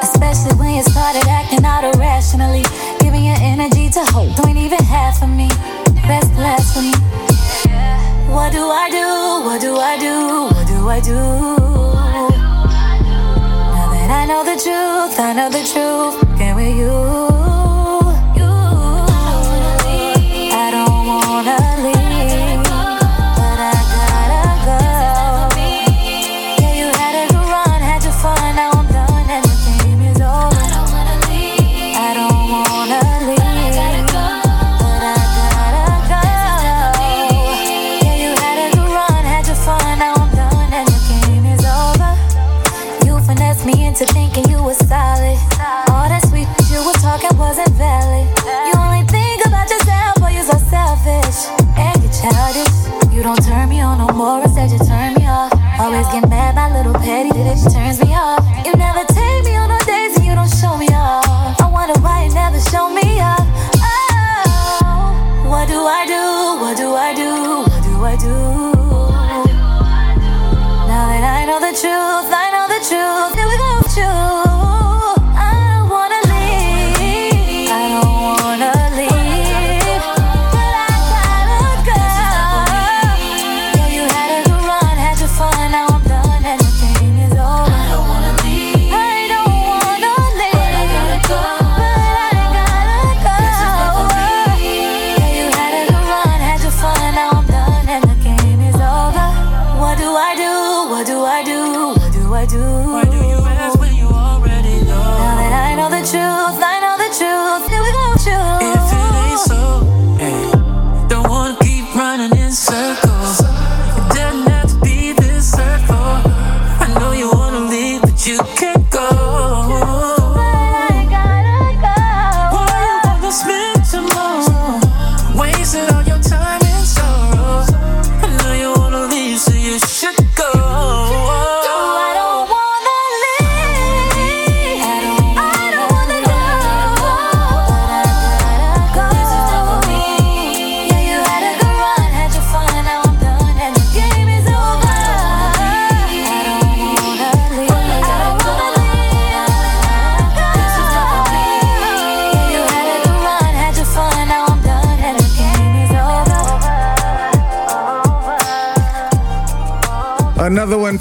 Especially 0.00 0.56
when 0.56 0.76
you 0.76 0.82
started 0.82 1.26
acting 1.28 1.64
out 1.64 1.84
irrationally. 1.84 2.64
Giving 3.00 3.24
your 3.24 3.36
energy 3.40 3.90
to 3.90 4.04
hope, 4.08 4.32
you 4.38 4.44
ain't 4.48 4.58
even 4.58 4.80
half 4.80 5.22
of 5.22 5.28
me. 5.28 5.48
Best 6.08 6.32
left 6.36 6.72
for 6.72 6.80
me. 6.80 6.96
What 8.32 8.52
do 8.52 8.64
I 8.64 8.88
do? 8.88 9.08
What 9.44 9.60
do 9.60 9.76
I 9.76 9.94
do? 9.98 10.16
What 10.56 10.66
do 10.66 10.78
I 10.88 11.00
do? 11.04 11.20
Now 13.76 13.88
that 13.92 14.10
I 14.10 14.24
know 14.24 14.42
the 14.44 14.56
truth, 14.56 15.20
I 15.20 15.32
know 15.36 15.50
the 15.50 15.64
truth. 15.68 16.38
Can 16.38 16.56
we 16.56 16.72
you? 16.80 17.27
Little 56.88 57.02
petty 57.02 57.30
bitch 57.30 57.72
turns 57.72 58.00
me 58.00 58.14
off. 58.14 58.40
You 58.64 58.72
never 58.74 59.04
take 59.12 59.44
me 59.44 59.56
on 59.56 59.68
no 59.68 59.78
dates 59.84 60.16
and 60.16 60.24
you 60.26 60.34
don't 60.34 60.48
show 60.48 60.76
me 60.76 60.88
off. 60.88 61.60
I 61.60 61.68
wonder 61.70 61.98
why 62.00 62.24
you 62.24 62.34
never 62.34 62.60
show 62.60 62.88
me 62.88 63.20
up. 63.20 63.44
Oh, 63.76 65.48
what 65.50 65.68
do 65.68 65.80
I 65.84 66.06
do? 66.06 66.24
What 66.62 66.76
do 66.76 66.94
I 66.94 67.14
do? 67.14 67.30
What 67.68 67.82
do 67.84 67.92
I 68.04 68.16
do? 68.16 68.36
Now 70.88 71.04
that 71.12 71.24
I 71.24 71.44
know 71.44 71.60
the 71.60 71.74
truth, 71.76 72.28
I 72.32 72.46
know 72.54 72.66
the 72.74 72.80
truth. 72.88 73.34
Here 73.36 73.46
we 73.46 73.56
go 73.58 73.70
with 73.78 74.47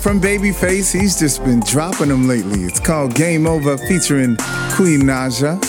from 0.07 0.21
Babyface. 0.21 0.97
He's 0.97 1.19
just 1.19 1.43
been 1.43 1.59
dropping 1.59 2.07
them 2.07 2.29
lately. 2.29 2.61
It's 2.61 2.79
called 2.79 3.13
Game 3.13 3.45
Over 3.45 3.77
featuring 3.77 4.37
Queen 4.71 5.01
Naija. 5.01 5.61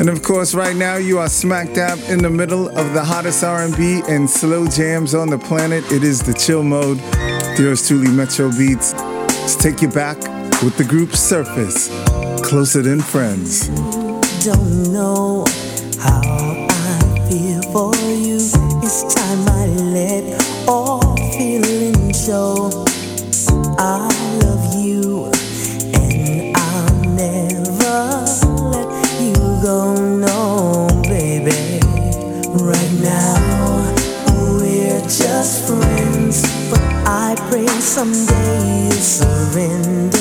And 0.00 0.08
of 0.08 0.24
course, 0.24 0.54
right 0.54 0.74
now 0.74 0.96
you 0.96 1.20
are 1.20 1.28
smack 1.28 1.72
dab 1.72 2.00
in 2.08 2.18
the 2.18 2.28
middle 2.28 2.68
of 2.76 2.94
the 2.94 3.04
hottest 3.04 3.44
R&B 3.44 4.02
and 4.08 4.28
slow 4.28 4.66
jams 4.66 5.14
on 5.14 5.30
the 5.30 5.38
planet. 5.38 5.84
It 5.92 6.02
is 6.02 6.20
the 6.20 6.34
chill 6.34 6.64
mode. 6.64 6.98
Yours 7.60 7.86
truly, 7.86 8.10
Metro 8.10 8.50
Beats. 8.58 8.92
Let's 8.92 9.54
take 9.54 9.80
you 9.80 9.88
back 9.88 10.16
with 10.64 10.76
the 10.76 10.84
group 10.84 11.14
Surface. 11.14 11.86
Closer 12.42 12.82
than 12.82 13.00
friends. 13.00 13.68
don't 14.44 14.92
know 14.92 15.44
how 16.00 16.22
I 16.24 17.28
feel 17.30 17.62
for 17.70 17.94
you. 17.94 18.38
It's 18.82 19.14
time 19.14 19.48
I 19.48 19.66
let 19.94 20.66
all 20.66 21.14
feeling 21.30 22.12
show. 22.12 22.85
Someday 37.96 38.84
you 38.84 38.92
surrender 38.92 40.15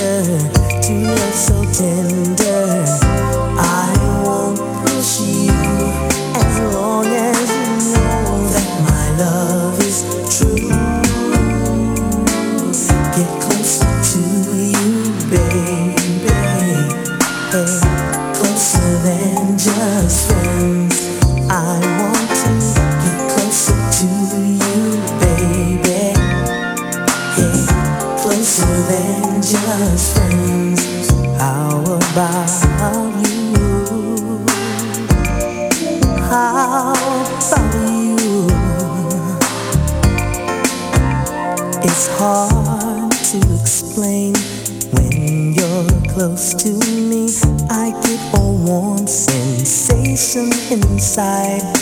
inside. 51.18 51.74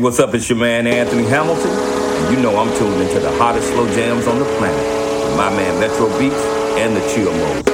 what's 0.00 0.18
up? 0.18 0.34
It's 0.34 0.48
your 0.48 0.58
man 0.58 0.86
Anthony 0.86 1.24
Hamilton, 1.24 1.70
and 1.70 2.34
you 2.34 2.42
know 2.42 2.56
I'm 2.56 2.74
tuned 2.78 3.02
into 3.02 3.20
the 3.20 3.30
hottest 3.38 3.68
slow 3.68 3.86
jams 3.92 4.26
on 4.26 4.38
the 4.38 4.44
planet 4.56 5.00
my 5.36 5.48
man 5.50 5.78
Metro 5.78 6.08
Beats 6.18 6.34
and 6.76 6.96
the 6.96 7.00
Chill 7.08 7.32
Mode. 7.32 7.69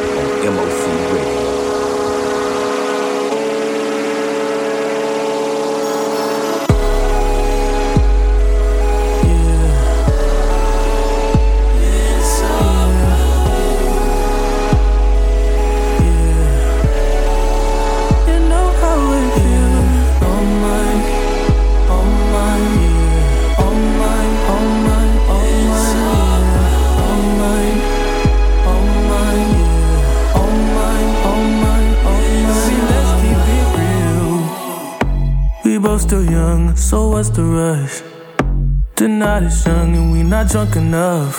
Drunk 40.57 40.77
enough. 40.77 41.37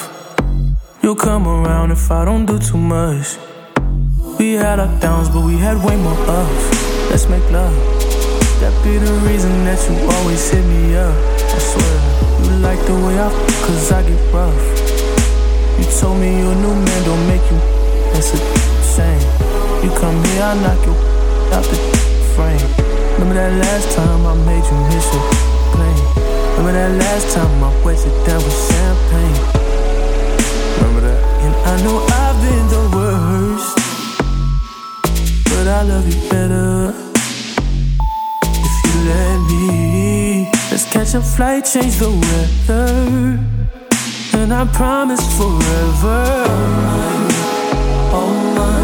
You'll 1.02 1.15
come 1.15 1.48
around 1.48 1.89
if 1.89 2.11
I 2.11 2.23
don't 2.23 2.45
do 2.45 2.60
too 2.60 2.77
much. 2.77 3.39
We 4.38 4.53
had 4.53 4.77
our 4.80 4.94
downs, 4.99 5.27
but 5.30 5.41
we 5.41 5.57
had 5.57 5.76
way 5.84 5.95
more 5.98 6.22
ups. 6.30 6.65
Let's 7.10 7.27
make 7.27 7.41
love. 7.49 7.73
That 8.61 8.73
be 8.84 8.99
the 8.99 9.11
reason 9.26 9.65
that 9.65 9.81
you 9.89 9.98
always 10.14 10.48
hit 10.52 10.64
me 10.64 10.94
up. 10.94 11.18
I 11.57 11.60
swear, 11.69 11.95
you 12.45 12.61
like 12.61 12.77
the 12.85 12.94
way 12.94 13.18
I 13.18 13.26
f- 13.26 13.61
cause 13.65 13.91
I 13.91 14.03
get 14.06 14.22
rough. 14.31 14.65
You 15.80 15.85
told 15.99 16.22
me 16.22 16.38
your 16.38 16.53
new 16.53 16.76
man 16.85 17.02
don't 17.10 17.26
make 17.26 17.45
you. 17.49 17.57
That's 18.14 18.38
a 18.38 18.39
shame. 18.85 19.26
You 19.81 19.89
come 19.98 20.14
here, 20.30 20.45
I 20.45 20.53
knock 20.61 20.81
you 20.85 20.94
out 21.57 21.65
the 21.65 21.77
frame. 22.38 22.69
Remember 23.18 23.34
that 23.34 23.49
last 23.65 23.98
time 23.98 24.22
I 24.30 24.35
made 24.45 24.61
you 24.61 24.77
miss 24.94 25.10
your 25.10 25.26
plane? 25.73 26.06
Remember 26.53 26.73
that 26.73 26.94
last 27.02 27.34
time 27.34 27.64
I 27.64 27.69
wet 27.84 27.98
you 28.06 28.14
down 28.30 28.45
with 28.45 28.53
champagne? 28.69 28.97
Remember 30.77 31.01
that? 31.01 31.19
And 31.43 31.55
I 31.55 31.75
know 31.84 31.97
I've 32.23 32.38
been 32.43 32.67
the 32.75 32.84
worst, 32.95 33.77
but 35.45 35.65
I 35.67 35.81
love 35.84 36.05
you 36.07 36.19
better 36.29 36.93
if 38.43 38.75
you 38.85 38.95
let 39.09 39.38
me. 39.49 40.51
Let's 40.71 40.85
catch 40.91 41.13
a 41.13 41.21
flight, 41.21 41.65
change 41.65 41.95
the 41.97 42.11
weather, 42.11 43.39
and 44.34 44.53
I 44.53 44.65
promise 44.73 45.25
forever. 45.38 46.23
Oh 46.49 46.67
my, 46.88 47.15
oh 48.13 48.34
my, 48.55 48.81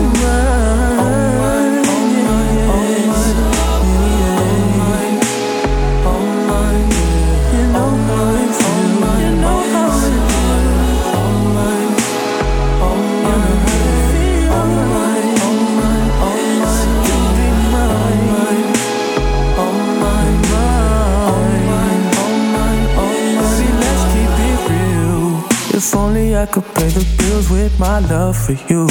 If 25.94 26.00
only 26.00 26.36
I 26.36 26.48
could 26.48 26.66
pay 26.74 26.88
the 26.88 27.06
bills 27.20 27.52
with 27.52 27.80
my 27.80 28.00
love 28.00 28.36
for 28.36 28.54
you. 28.68 28.88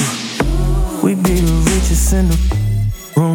We'd 1.02 1.20
be 1.24 1.34
the 1.40 1.56
richest 1.74 2.12
in 2.12 2.28
the 2.28 2.38
room. 3.16 3.34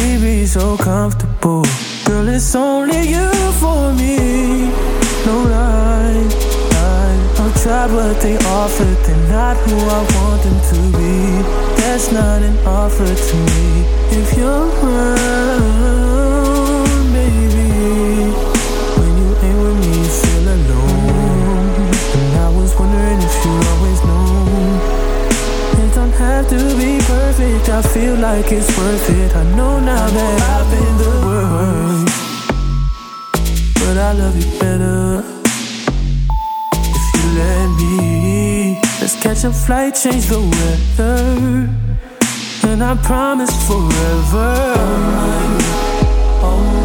We'd 0.00 0.22
be 0.22 0.46
so 0.46 0.78
comfortable. 0.78 1.66
Girl, 2.06 2.28
it's 2.28 2.54
only 2.54 3.10
you 3.10 3.28
for 3.60 3.92
me. 3.92 4.70
No 5.26 5.36
lie, 5.52 6.24
lie. 6.72 7.44
I've 7.44 7.62
tried 7.62 7.90
what 7.92 8.18
they 8.22 8.38
offered. 8.38 8.96
They're 9.04 9.28
not 9.28 9.58
who 9.58 9.76
I 9.76 10.00
want 10.16 10.42
them 10.44 10.58
to 10.70 10.78
be. 10.96 11.42
That's 11.76 12.10
not 12.10 12.40
an 12.40 12.56
offer 12.66 13.04
to 13.04 13.36
me. 13.52 13.84
If 14.16 14.34
you're 14.38 14.66
around, 14.80 16.21
I 27.74 27.80
feel 27.80 28.16
like 28.16 28.52
it's 28.52 28.68
worth 28.76 29.08
it. 29.08 29.34
I 29.34 29.44
know 29.56 29.80
now 29.80 30.06
that 30.06 30.40
I've 30.54 30.68
been 30.70 30.96
the 31.04 31.14
worst, 31.26 32.06
but 33.80 33.96
I 33.96 34.12
love 34.12 34.36
you 34.36 34.50
better 34.60 35.24
if 36.96 37.04
you 37.14 37.24
let 37.38 37.68
me. 37.80 38.78
Let's 39.00 39.16
catch 39.22 39.44
a 39.44 39.52
flight, 39.52 39.94
change 39.94 40.26
the 40.26 40.40
weather, 40.40 41.70
and 42.68 42.84
I 42.84 42.94
promise 43.02 43.54
forever. 43.66 44.52
Oh 46.44 46.58
my, 46.76 46.76
yeah. 46.76 46.81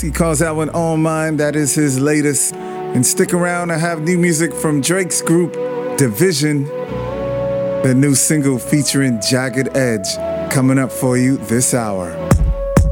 He 0.00 0.10
calls 0.10 0.38
that 0.38 0.54
one 0.54 0.70
All 0.70 0.96
Mine. 0.96 1.38
That 1.38 1.56
is 1.56 1.74
his 1.74 1.98
latest. 1.98 2.54
And 2.54 3.04
stick 3.04 3.34
around, 3.34 3.70
I 3.70 3.78
have 3.78 4.02
new 4.02 4.16
music 4.16 4.54
from 4.54 4.80
Drake's 4.80 5.20
group, 5.20 5.52
Division. 5.96 6.64
The 6.64 7.94
new 7.96 8.14
single 8.14 8.58
featuring 8.58 9.20
Jagged 9.20 9.76
Edge 9.76 10.06
coming 10.52 10.78
up 10.78 10.92
for 10.92 11.16
you 11.16 11.36
this 11.36 11.74
hour. 11.74 12.10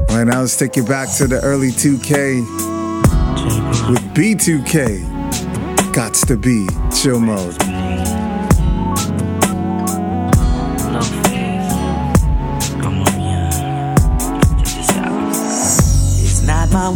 Right 0.09 0.23
now, 0.23 0.41
let's 0.41 0.57
take 0.57 0.75
you 0.75 0.83
back 0.83 1.09
to 1.17 1.27
the 1.27 1.39
early 1.43 1.69
2K 1.69 2.39
with 3.89 4.01
B2K. 4.13 5.03
Gots 5.93 6.25
to 6.27 6.37
be 6.37 6.67
chill 6.93 7.19
mode. 7.19 7.76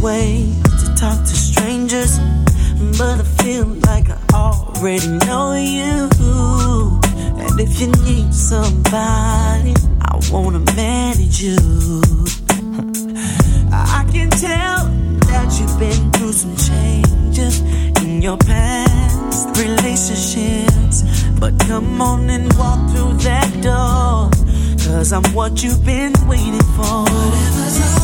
Way 0.02 0.52
to 0.64 0.96
talk 0.96 1.20
to 1.20 1.36
strangers, 1.36 2.18
but 2.98 3.20
I 3.20 3.24
feel 3.44 3.68
like 3.86 4.10
I 4.10 4.18
already 4.34 5.08
know 5.26 5.54
you. 5.54 6.10
And 7.38 7.60
if 7.60 7.80
you 7.80 7.88
need 8.04 8.34
somebody, 8.34 9.76
I 10.02 10.20
wanna 10.32 10.60
manage 10.76 11.42
you. 11.44 11.58
I 13.72 14.04
can 14.12 14.30
tell 14.32 14.86
that 15.30 15.48
you've 15.60 15.78
been 15.78 16.12
through 16.14 16.34
some 16.34 16.56
changes 16.58 17.62
in 18.02 18.22
your 18.24 18.38
past 18.38 19.56
relationships. 19.60 21.04
But 21.40 21.60
come 21.60 22.02
on 22.02 22.30
and 22.30 22.52
walk 22.54 22.90
through 22.92 23.14
that 23.30 23.52
door. 23.62 24.32
Cause 24.84 25.14
I'm 25.14 25.24
what 25.34 25.62
you've 25.62 25.86
been 25.86 26.14
waiting 26.28 26.64
for. 26.76 28.01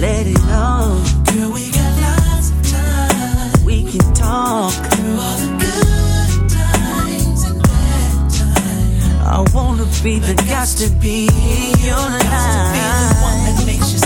Let 0.00 0.26
it 0.26 0.38
out. 0.46 1.02
Girl, 1.32 1.50
we 1.52 1.70
got 1.70 1.92
lots 2.00 2.50
of 2.50 2.70
time. 2.70 3.64
We 3.64 3.84
can 3.84 4.14
talk 4.14 4.72
through 4.72 5.18
all 5.18 5.36
the 5.38 5.50
good 5.58 6.50
times 6.50 7.44
and 7.44 7.62
bad 7.62 8.30
times. 8.30 9.26
I 9.26 9.44
wanna 9.52 9.86
be 10.02 10.18
the 10.20 10.34
got 10.46 10.68
to 10.78 10.88
be 11.00 11.26
in 11.26 11.78
your 11.84 11.96
life. 11.96 12.46
To 12.54 12.60
be 12.74 12.84
the 13.02 13.18
one 13.22 13.38
that 13.46 13.62
makes 13.66 13.92
you 13.92 13.98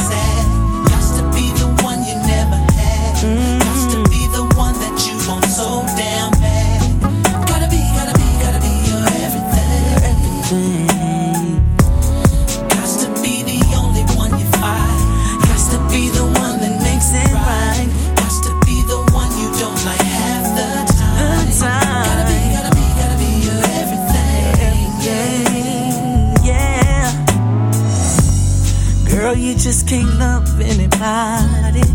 just 29.63 29.87
can't 29.87 30.19
love 30.19 30.61
anybody. 30.61 31.87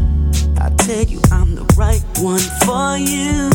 I 0.57 0.69
tell 0.77 1.03
you, 1.03 1.19
I'm 1.33 1.53
the 1.53 1.65
right 1.75 2.01
one 2.19 2.39
for 2.63 2.95
you. 2.95 3.49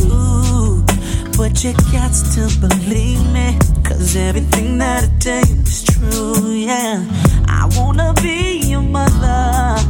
But 1.38 1.64
you 1.64 1.72
got 1.90 2.12
to 2.34 2.44
believe 2.60 3.24
me. 3.32 3.58
Cause 3.82 4.14
everything 4.14 4.76
that 4.78 5.04
I 5.04 5.18
tell 5.18 5.42
you 5.46 5.62
is 5.62 5.84
true, 5.84 6.52
yeah. 6.52 7.02
I 7.48 7.66
wanna 7.74 8.12
be 8.20 8.58
your 8.58 8.82
mother, 8.82 9.80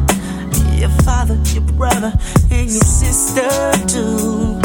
your 0.79 0.91
father, 1.03 1.37
your 1.53 1.65
brother, 1.73 2.13
and 2.49 2.71
your 2.71 2.87
sister 3.03 3.51
too. 3.89 4.61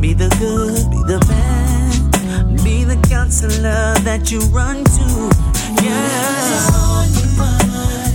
Be 0.00 0.12
the 0.12 0.28
good, 0.40 0.90
be 0.90 1.00
the 1.06 1.20
bad, 1.28 2.64
be 2.64 2.82
the 2.82 2.98
counselor 3.08 3.94
that 4.02 4.32
you 4.32 4.40
run 4.50 4.82
to, 4.82 5.84
yeah 5.84 7.17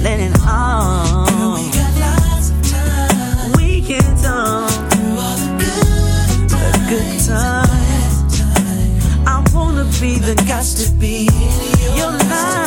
letting 0.04 0.34
on. 0.42 1.28
Girl, 1.30 1.54
we 1.56 1.72
got 1.72 1.94
lots 1.98 2.50
of 2.52 2.62
time. 2.70 3.52
We 3.56 3.82
can 3.82 4.04
talk 4.22 4.70
through 4.92 5.18
all 5.18 5.38
the 5.38 5.50
good 5.60 6.50
times. 6.50 6.68
The 6.68 6.84
good 6.90 7.20
times. 8.38 9.06
I 9.26 9.44
wanna 9.56 9.86
be 10.02 10.18
the, 10.20 10.36
the 10.36 10.44
guy 10.46 10.62
to 10.62 10.92
be 11.00 11.28
in 11.28 11.98
your 11.98 12.12
life. 12.12 12.63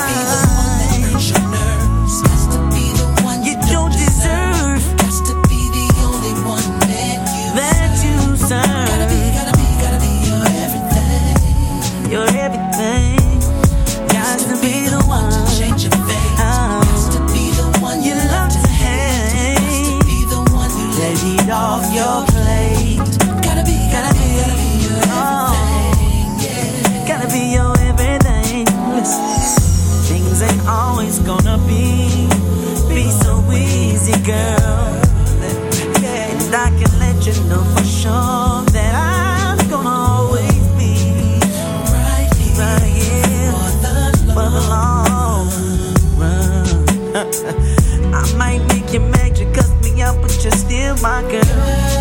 my 51.06 51.22
girl. 51.30 51.58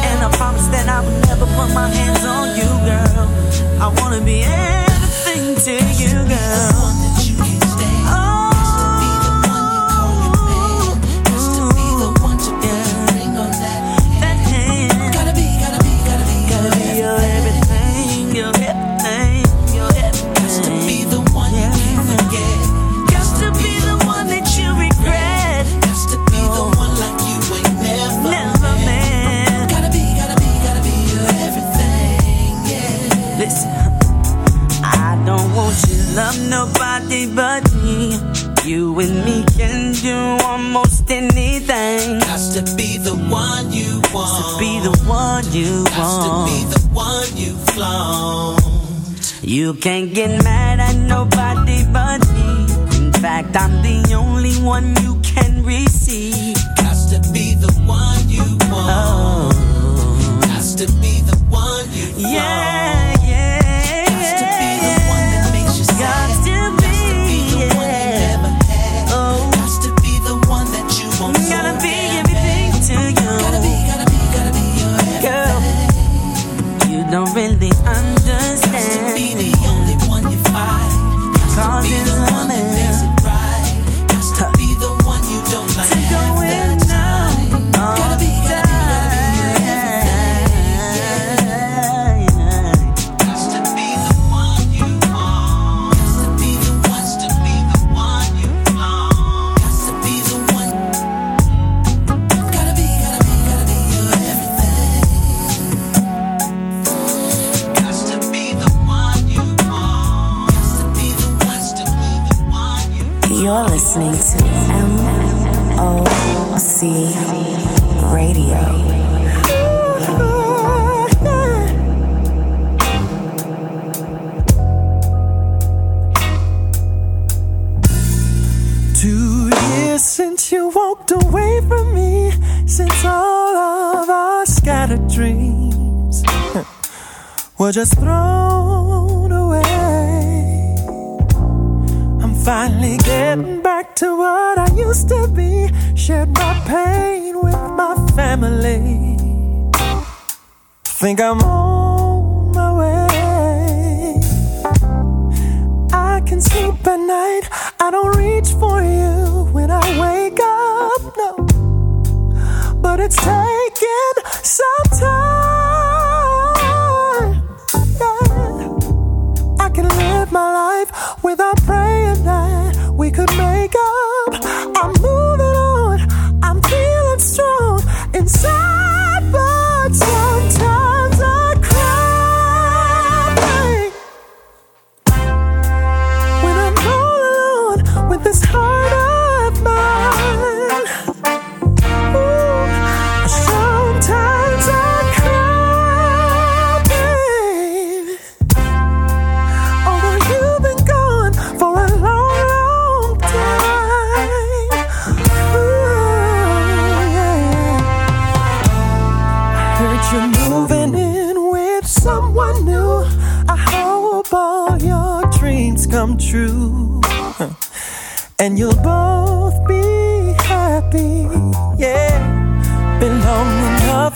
And 0.10 0.18
I 0.26 0.30
promise 0.36 0.68
that 0.73 0.88
I 0.90 0.99
will 1.06 1.19
never 1.30 1.45
put 1.57 1.69
my 1.80 1.88
hands 1.98 2.23
on 2.26 2.45
you, 2.60 2.69
girl. 2.90 3.26
I 3.84 3.88
wanna 3.98 4.22
be 4.30 4.38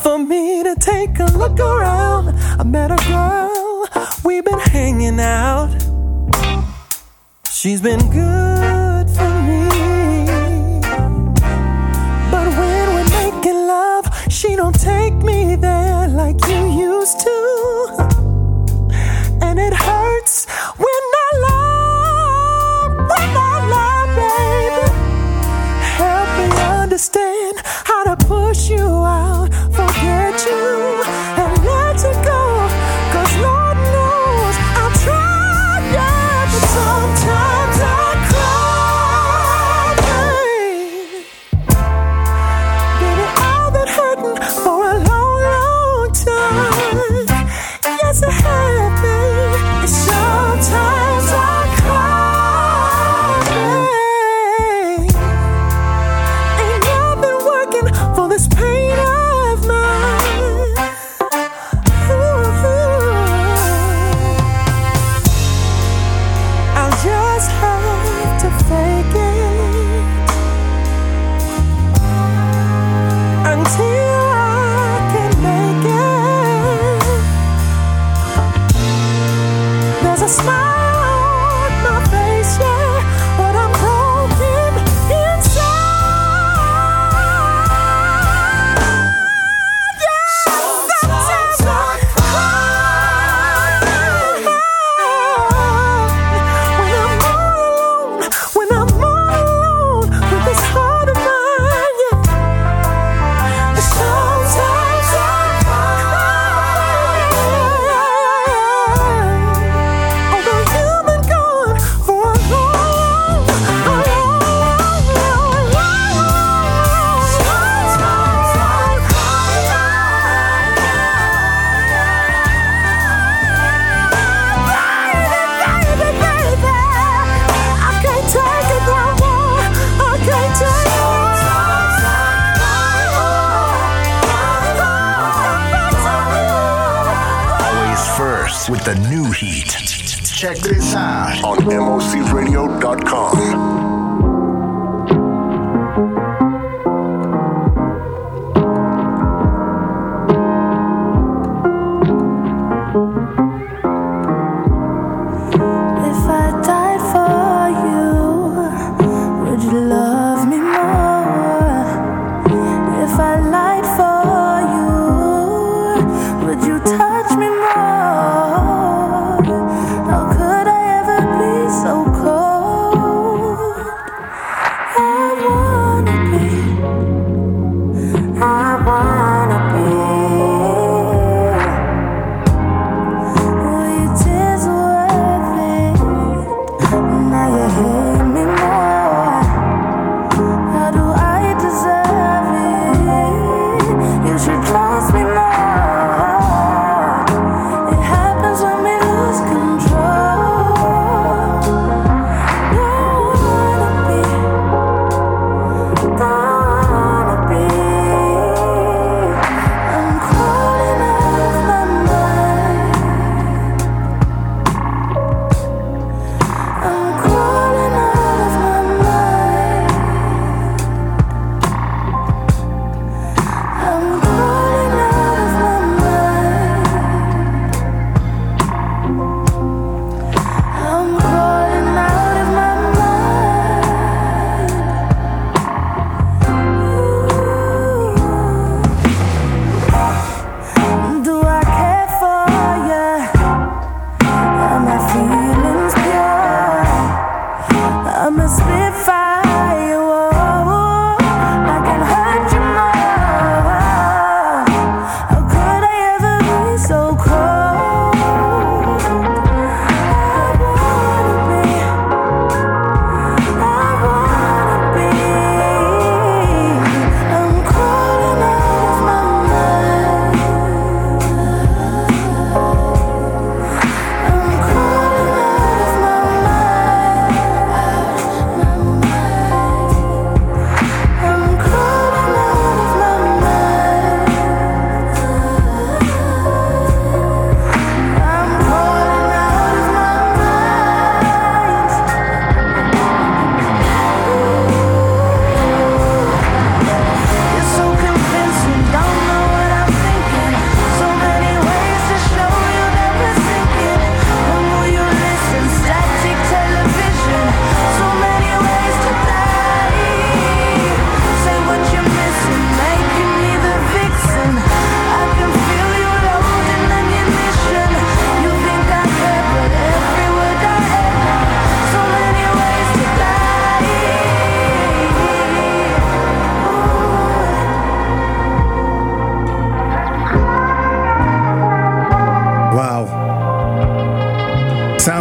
for 0.02 0.18
me 0.18 0.64
to 0.64 0.76
take 0.76 1.20
a 1.20 1.26
look 1.38 1.60
around. 1.60 2.30
I 2.60 2.64
met 2.64 2.92
a 2.92 2.98
girl, 3.08 3.88
we've 4.24 4.46
been 4.46 4.60
hanging 4.60 5.20
out. 5.20 5.72
She's 7.50 7.82
been 7.82 8.00
good 8.10 9.10
for 9.10 9.32
me. 9.48 9.70
But 12.32 12.48
when 12.60 12.86
we're 12.96 13.10
making 13.22 13.68
love, 13.68 14.06
she 14.30 14.56
don't 14.56 14.80
take 14.80 15.16
me 15.16 15.56
there 15.56 16.08
like 16.08 16.40
you 16.48 16.62
used 16.92 17.20
to. 17.20 17.79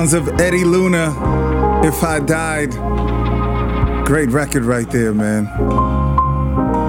sounds 0.09 0.29
of 0.29 0.41
Eddie 0.41 0.65
Luna, 0.65 1.83
If 1.85 2.03
I 2.03 2.21
Died. 2.21 2.73
Great 4.07 4.31
record 4.31 4.65
right 4.65 4.91
there, 4.91 5.13
man. 5.13 5.47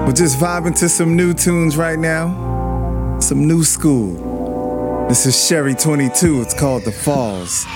We're 0.06 0.12
just 0.12 0.38
vibing 0.38 0.78
to 0.78 0.88
some 0.88 1.16
new 1.16 1.34
tunes 1.34 1.76
right 1.76 1.98
now, 1.98 3.18
some 3.20 3.46
new 3.46 3.62
school. 3.62 5.06
This 5.08 5.26
is 5.26 5.46
Sherry 5.46 5.74
22, 5.74 6.40
it's 6.40 6.58
called 6.58 6.84
The 6.84 6.92
Falls. 6.92 7.66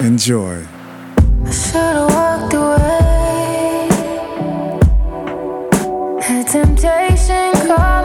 Enjoy. 0.00 0.66
I 1.44 1.50
should've 1.50 2.10
walked 2.10 2.54
away. 2.54 3.88
Had 6.22 6.46
temptation 6.48 7.52
called. 7.68 7.99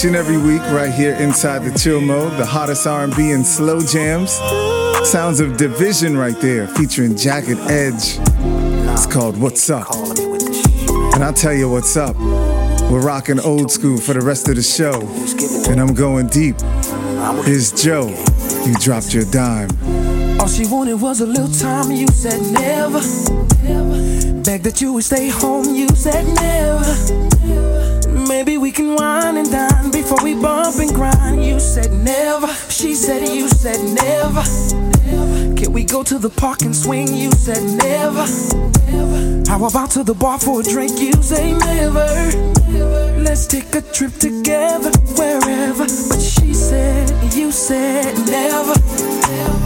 each 0.00 0.06
and 0.06 0.16
every 0.16 0.38
week 0.38 0.62
right 0.72 0.94
here 0.94 1.14
inside 1.16 1.58
the 1.58 1.78
chill 1.78 2.00
mode, 2.00 2.32
the 2.38 2.46
hottest 2.46 2.86
R&B 2.86 3.32
and 3.32 3.46
slow 3.46 3.80
jams. 3.80 4.30
Sounds 5.06 5.40
of 5.40 5.58
division 5.58 6.16
right 6.16 6.40
there, 6.40 6.68
featuring 6.68 7.14
Jagged 7.14 7.58
Edge. 7.70 8.18
It's 8.92 9.04
called 9.04 9.38
What's 9.38 9.68
Up. 9.68 9.86
And 9.92 11.22
I'll 11.22 11.34
tell 11.34 11.52
you 11.52 11.68
what's 11.68 11.98
up. 11.98 12.16
We're 12.16 13.02
rocking 13.02 13.40
old 13.40 13.70
school 13.70 13.98
for 13.98 14.14
the 14.14 14.22
rest 14.22 14.48
of 14.48 14.56
the 14.56 14.62
show, 14.62 15.02
and 15.70 15.78
I'm 15.78 15.92
going 15.92 16.28
deep. 16.28 16.58
Here's 17.44 17.70
Joe. 17.70 18.08
You 18.64 18.74
dropped 18.76 19.12
your 19.12 19.24
dime. 19.24 19.68
All 20.40 20.48
she 20.48 20.66
wanted 20.66 20.94
was 20.94 21.20
a 21.20 21.26
little 21.26 21.52
time. 21.52 21.90
You 21.90 22.06
said 22.08 22.40
never. 22.52 23.00
Begged 24.44 24.64
that 24.64 24.80
you 24.80 24.94
would 24.94 25.04
stay 25.04 25.28
home. 25.28 25.74
You 25.74 25.88
said 25.88 26.24
never 26.36 27.89
maybe 28.30 28.56
we 28.56 28.70
can 28.70 28.94
wine 28.94 29.36
and 29.36 29.50
dine 29.50 29.90
before 29.90 30.22
we 30.22 30.34
bump 30.34 30.76
and 30.78 30.94
grind. 30.94 31.44
You 31.44 31.58
said 31.58 31.92
never, 31.92 32.46
she 32.70 32.94
said 32.94 33.28
you 33.28 33.48
said 33.48 33.80
never. 34.02 34.42
Can 35.58 35.72
we 35.72 35.82
go 35.82 36.04
to 36.04 36.16
the 36.16 36.30
park 36.30 36.62
and 36.62 36.74
swing? 36.74 37.08
You 37.12 37.32
said 37.32 37.62
never. 37.86 38.24
How 39.50 39.64
about 39.66 39.90
to 39.96 40.04
the 40.04 40.14
bar 40.14 40.38
for 40.38 40.60
a 40.60 40.62
drink? 40.62 41.00
You 41.00 41.12
say 41.14 41.54
never. 41.54 42.06
Let's 43.26 43.48
take 43.48 43.74
a 43.74 43.82
trip 43.82 44.14
together 44.14 44.92
wherever. 45.18 45.86
But 46.10 46.20
she 46.20 46.54
said 46.54 47.10
you 47.34 47.50
said 47.50 48.14
never. 48.30 48.76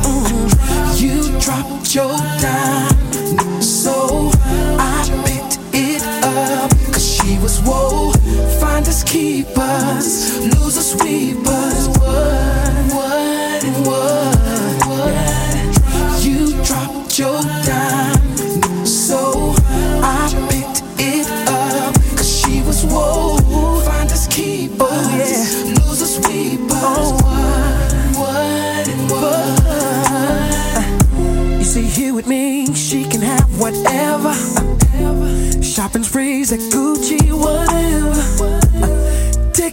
Mm-hmm. 0.09 1.05
You 1.05 1.39
dropped 1.39 1.95
your 1.95 2.17
dime, 2.41 3.63
so 3.63 4.31
I 4.79 5.05
picked 5.27 5.59
it 5.75 6.03
up. 6.25 6.71
Cause 6.93 7.07
she 7.07 7.39
was 7.39 7.61
whoa 7.61 8.14
finders 8.85 9.05
keepers, 9.05 10.39
losers 10.55 10.95
weepers. 11.03 11.89
What, 11.89 12.85
what, 12.93 13.65
what, 13.87 14.37
what? 14.89 16.23
You 16.23 16.53
dropped 16.65 17.19
your 17.19 17.41
dime, 17.65 18.37
so 18.85 19.55
I 20.03 20.29
picked 20.51 20.83
it 20.99 21.27
up. 21.49 21.95
Cause 22.17 22.29
she 22.29 22.61
was 22.63 22.85
whoa, 22.85 23.39
finders 23.87 24.27
keepers, 24.29 24.79
oh, 24.81 25.17
yeah. 25.17 25.87
losers 25.87 26.19
weepers. 26.29 26.83
Oh, 26.83 27.17
what, 28.19 28.89
what, 29.11 29.63
what? 31.25 31.59
You 31.59 31.65
see, 31.65 31.85
here 31.85 32.13
with 32.13 32.27
me, 32.27 32.75
she 32.75 33.05
can 33.05 33.23
have 33.23 33.59
whatever. 33.59 34.35
Shopping 35.63 36.05
sprees 36.05 36.53
at 36.53 36.61
Gucci 36.71 37.24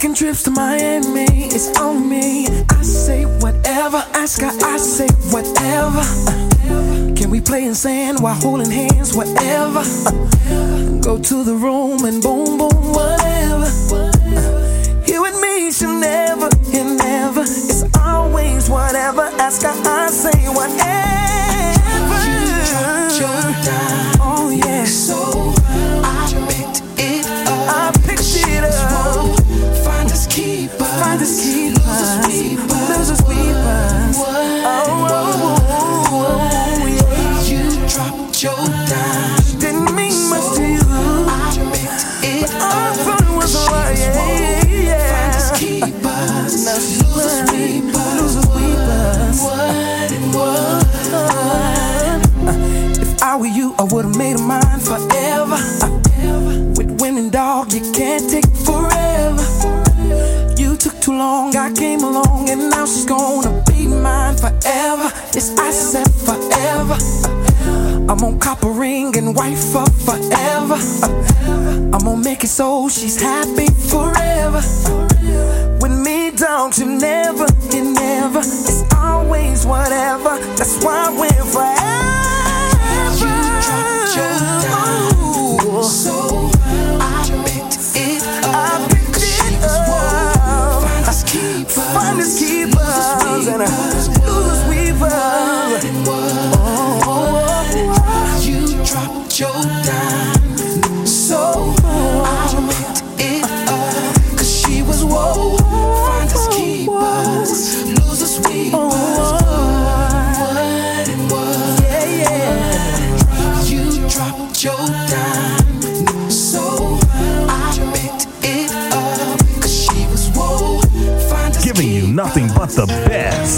Taking 0.02 0.15
trips 0.15 0.41
to 0.41 0.49
Miami, 0.49 1.28
it's 1.53 1.80
on 1.80 2.10
me. 2.10 2.48
I 2.48 2.82
say 2.82 3.23
whatever, 3.26 4.03
ask 4.15 4.41
her, 4.41 4.49
I 4.49 4.78
say 4.78 5.07
whatever. 5.30 6.02
Can 7.14 7.30
we 7.30 7.40
play 7.40 7.65
in 7.65 7.76
sand 7.76 8.19
while 8.19 8.34
holding 8.34 8.72
hands? 8.72 9.15
Whatever. 9.15 9.84
Go 11.02 11.19
to 11.19 11.44
the 11.44 11.53
room 11.53 12.06
and 12.06 12.19
boom, 12.19 12.57
boom, 12.57 12.94
whatever. 12.94 13.20
I'm 68.11 68.21
on 68.25 68.39
copper 68.39 68.67
ring 68.67 69.15
and 69.17 69.33
wife 69.33 69.73
up 69.73 69.89
forever. 69.93 70.75
I'm 71.45 71.91
gonna 71.91 72.17
make 72.17 72.43
it 72.43 72.49
so 72.49 72.89
she's 72.89 73.21
happy. 73.21 73.70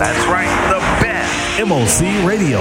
That's 0.03 0.25
right, 0.27 0.51
the 0.69 0.79
best 1.01 1.65
MOC 1.65 2.27
Radio. 2.27 2.59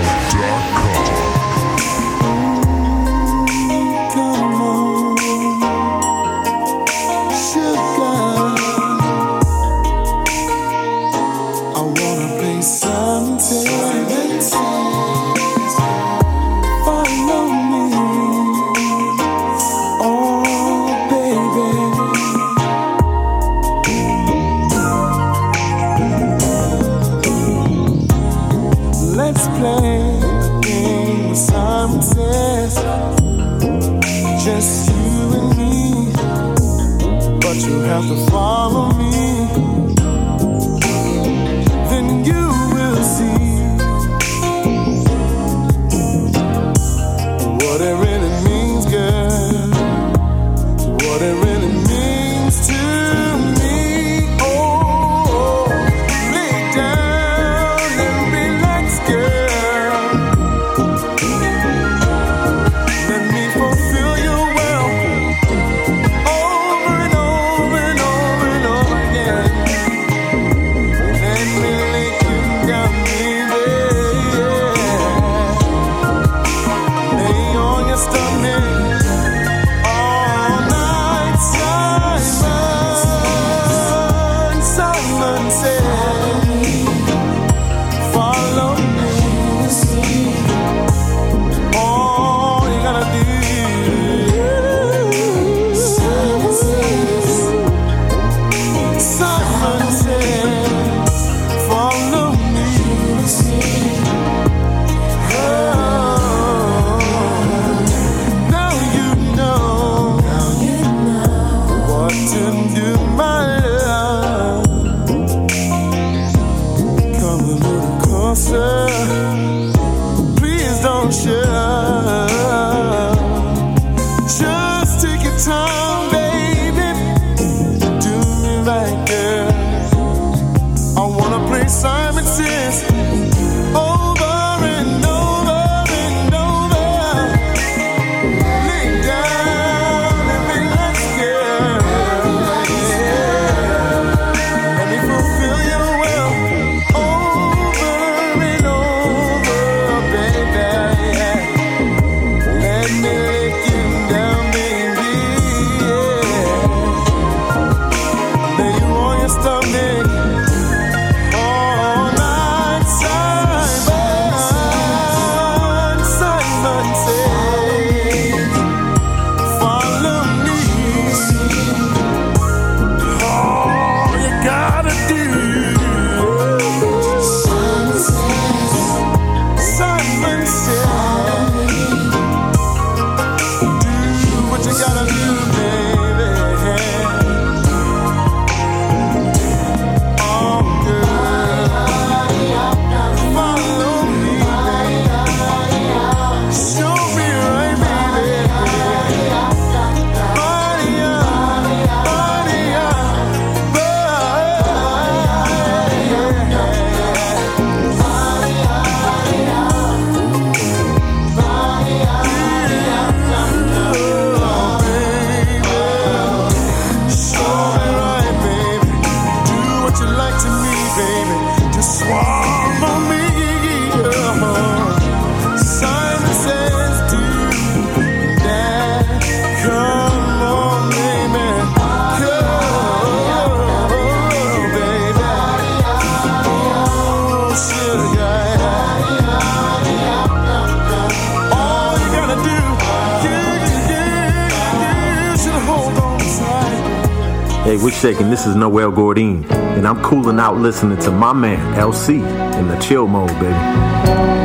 This 248.42 248.48
is 248.48 248.56
Noel 248.56 248.90
Gourdin, 248.90 249.44
and 249.52 249.86
I'm 249.86 250.02
cooling 250.02 250.40
out 250.40 250.56
listening 250.56 250.98
to 251.02 251.12
my 251.12 251.32
man, 251.32 251.78
LC, 251.78 252.16
in 252.58 252.66
the 252.66 252.76
chill 252.80 253.06
mode, 253.06 253.28
baby. 253.38 254.41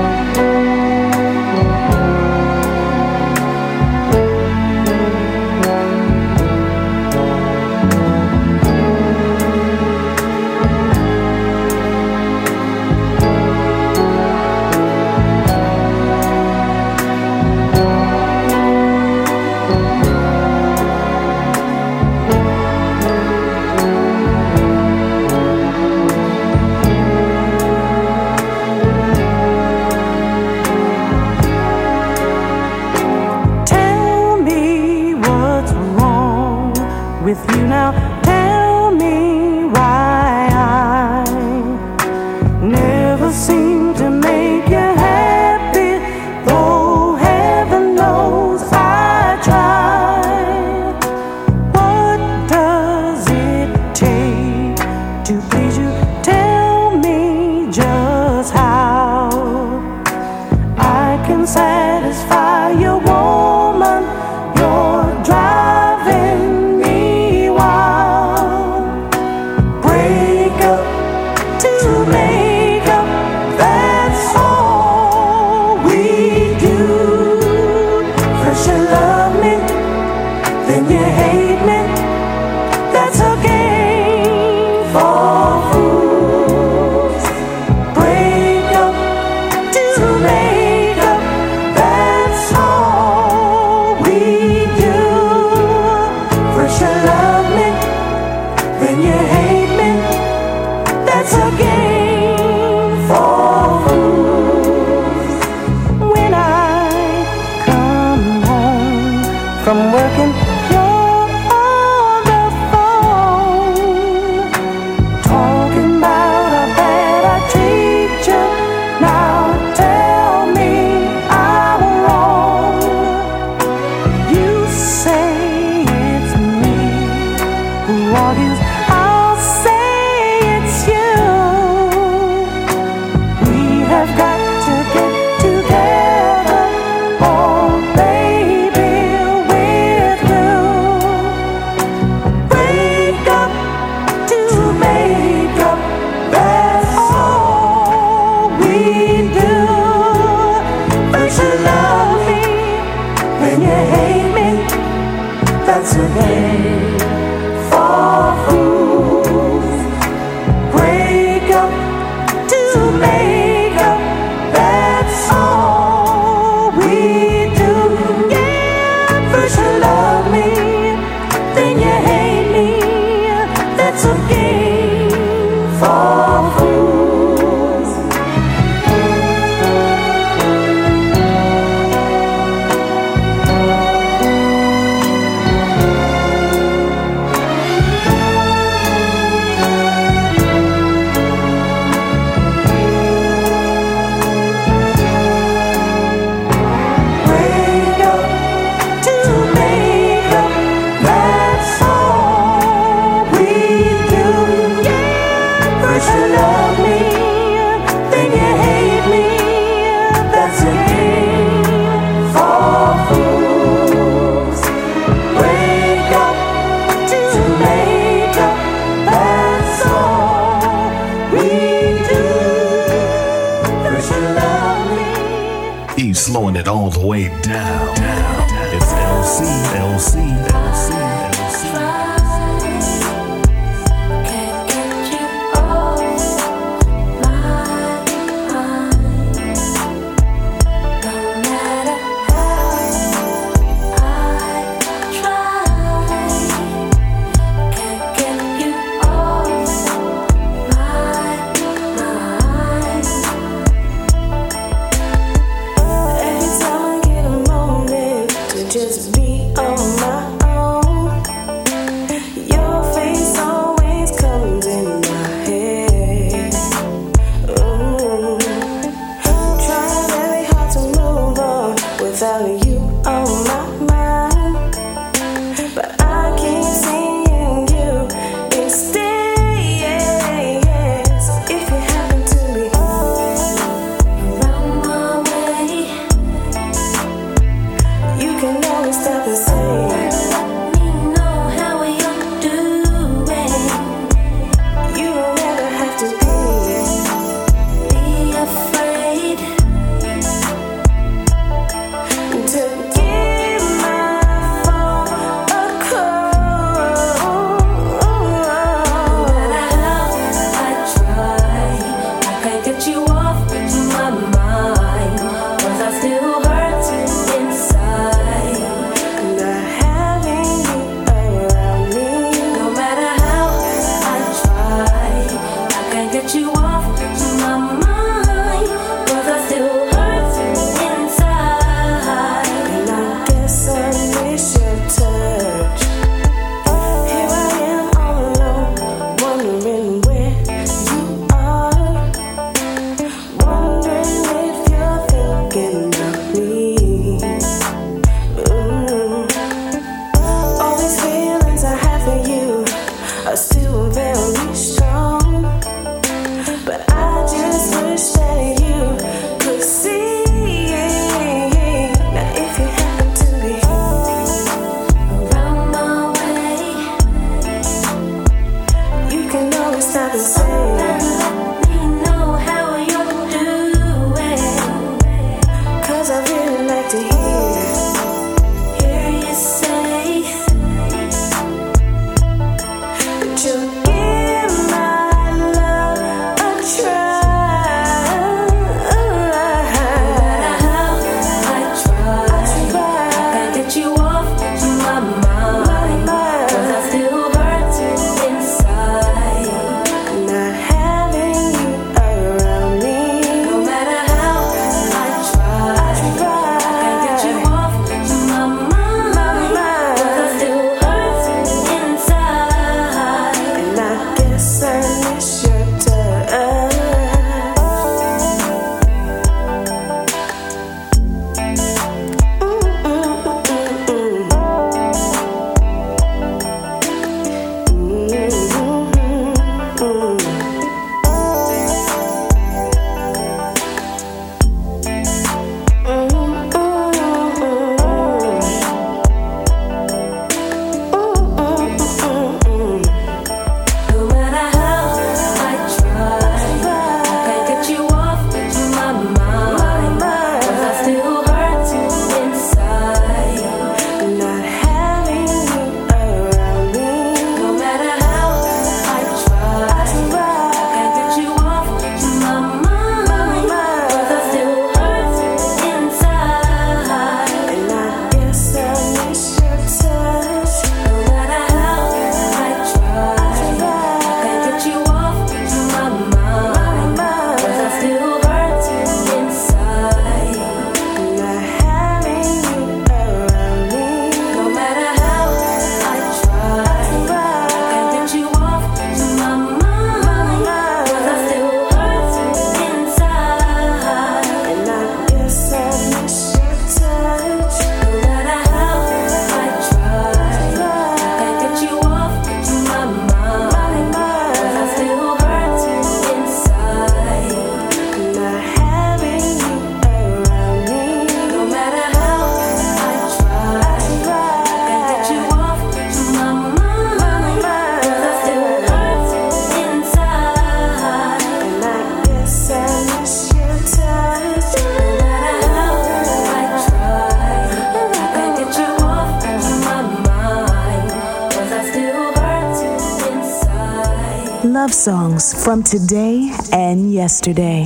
From 535.58 535.64
today 535.64 536.32
and 536.54 536.94
yesterday, 536.94 537.57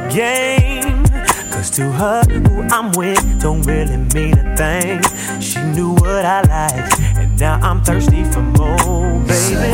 the 0.00 0.08
game. 0.14 1.04
Cause 1.50 1.70
to 1.70 1.90
her, 1.90 2.22
who 2.24 2.62
I'm 2.70 2.92
with 2.92 3.40
don't 3.40 3.62
really 3.62 3.96
mean 4.14 4.38
a 4.38 4.56
thing. 4.56 5.02
She 5.40 5.60
knew 5.62 5.92
what 5.94 6.24
I 6.24 6.42
liked, 6.42 7.00
and 7.18 7.38
now 7.38 7.58
I'm 7.62 7.82
thirsty 7.82 8.24
for 8.24 8.42
more, 8.42 9.20
baby. 9.26 9.72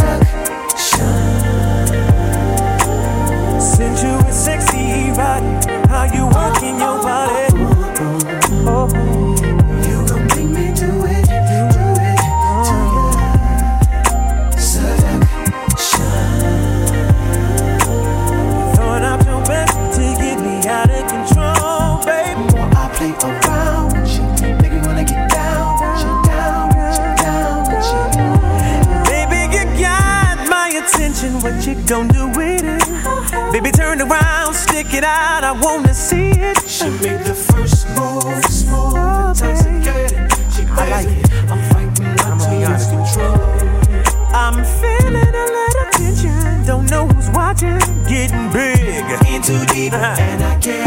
Sensuous, 3.60 4.44
sexy, 4.44 5.10
right? 5.12 5.64
How 5.88 6.04
you 6.04 6.26
working 6.26 6.78
your 6.78 7.02
body? 7.02 7.53
Attention. 31.84 32.14
What 32.14 32.14
you 32.14 32.32
gon' 32.32 32.32
do 32.32 32.40
it? 32.40 33.52
Baby, 33.52 33.70
turn 33.70 34.00
around, 34.00 34.54
stick 34.54 34.92
it 34.94 35.04
out. 35.04 35.44
I 35.44 35.52
wanna 35.52 35.94
see 35.94 36.30
it. 36.30 36.58
She 36.68 36.84
made 36.84 37.24
the 37.24 37.34
first 37.34 37.88
move, 37.90 38.44
smooth, 38.44 38.96
intoxicated. 38.96 40.32
She 40.52 40.62
I 40.66 40.88
like 40.90 41.08
it. 41.08 41.32
I'm 41.50 41.62
fighting 41.70 42.14
not 42.16 42.40
to 42.40 42.54
lose 42.68 42.86
control. 42.86 43.40
I'm 44.32 44.64
feeling 44.64 45.34
a 45.34 45.46
little 45.56 45.90
tension. 45.92 46.66
Don't 46.66 46.90
know 46.90 47.06
who's 47.06 47.30
watching. 47.30 47.78
Getting 48.08 48.50
big. 48.52 49.04
In 49.28 49.42
too 49.42 49.64
deep, 49.66 49.92
uh-huh. 49.92 50.16
and 50.18 50.42
I 50.42 50.58
can't 50.58 50.83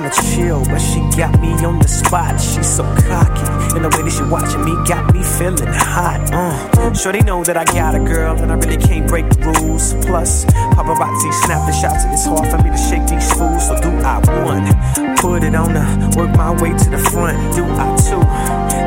trying 0.00 0.12
to 0.12 0.34
chill, 0.34 0.64
but 0.64 0.78
she 0.78 1.00
got 1.16 1.40
me 1.40 1.52
on 1.64 1.78
the 1.78 1.88
spot. 1.88 2.40
She's 2.40 2.68
so 2.68 2.84
cocky, 3.08 3.76
and 3.76 3.84
the 3.84 3.90
way 3.96 4.02
that 4.02 4.12
she 4.12 4.22
watching 4.24 4.64
me 4.64 4.72
got 4.86 5.12
me 5.12 5.22
feeling 5.22 5.72
hot. 5.72 6.20
Uh. 6.32 6.94
Sure 6.94 7.12
they 7.12 7.20
know 7.20 7.44
that 7.44 7.56
I 7.56 7.64
got 7.64 7.94
a 7.94 7.98
girl, 7.98 8.36
and 8.38 8.50
I 8.50 8.54
really 8.56 8.76
can't 8.76 9.06
break 9.06 9.28
the 9.28 9.40
rules. 9.60 9.94
Plus, 10.06 10.44
paparazzi 10.44 11.32
snapping 11.44 11.74
shots, 11.74 12.04
and 12.04 12.12
it's 12.12 12.24
hard 12.24 12.48
for 12.50 12.58
me 12.58 12.70
to 12.70 12.76
shake 12.76 13.06
these 13.06 13.32
fools. 13.32 13.66
So 13.66 13.80
do 13.80 13.90
I 14.00 14.18
one, 14.44 15.16
put 15.16 15.44
it 15.44 15.54
on 15.54 15.70
her, 15.70 16.10
work 16.16 16.36
my 16.36 16.50
way 16.60 16.70
to 16.70 16.90
the 16.90 16.98
front. 16.98 17.36
Do 17.54 17.64
I 17.64 17.86
two, 18.00 18.20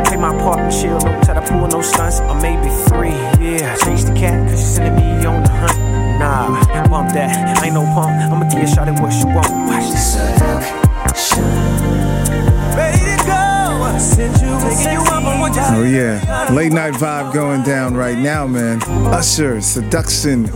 play 0.10 0.18
my 0.18 0.34
part 0.42 0.60
and 0.60 0.72
chill, 0.72 1.00
don't 1.00 1.24
try 1.24 1.36
to 1.36 1.42
pull 1.42 1.68
no 1.68 1.82
stunts, 1.82 2.20
or 2.22 2.36
maybe 2.42 2.70
three. 2.90 3.16
Yeah, 3.44 3.76
chase 3.78 4.04
the 4.04 4.14
cat, 4.14 4.50
cause 4.50 4.60
she's 4.60 4.76
sending 4.76 4.96
me 4.96 5.26
on 5.26 5.44
the 5.44 5.50
hunt. 5.50 5.78
Nah, 6.20 6.88
bump 6.90 7.12
that, 7.14 7.64
ain't 7.64 7.74
no 7.74 7.84
punk. 7.94 8.14
I'ma 8.32 8.48
give 8.50 8.64
a 8.64 8.68
shot 8.68 8.88
at 8.88 9.00
what 9.02 9.12
she 9.12 9.26
want. 9.26 9.63
Oh 15.76 15.84
yeah, 15.84 16.48
late 16.52 16.72
night 16.72 16.94
vibe 16.94 17.34
going 17.34 17.64
down 17.64 17.96
right 17.96 18.18
now, 18.18 18.48
man. 18.48 18.82
Usher, 19.14 19.60
seduction. 19.62 20.50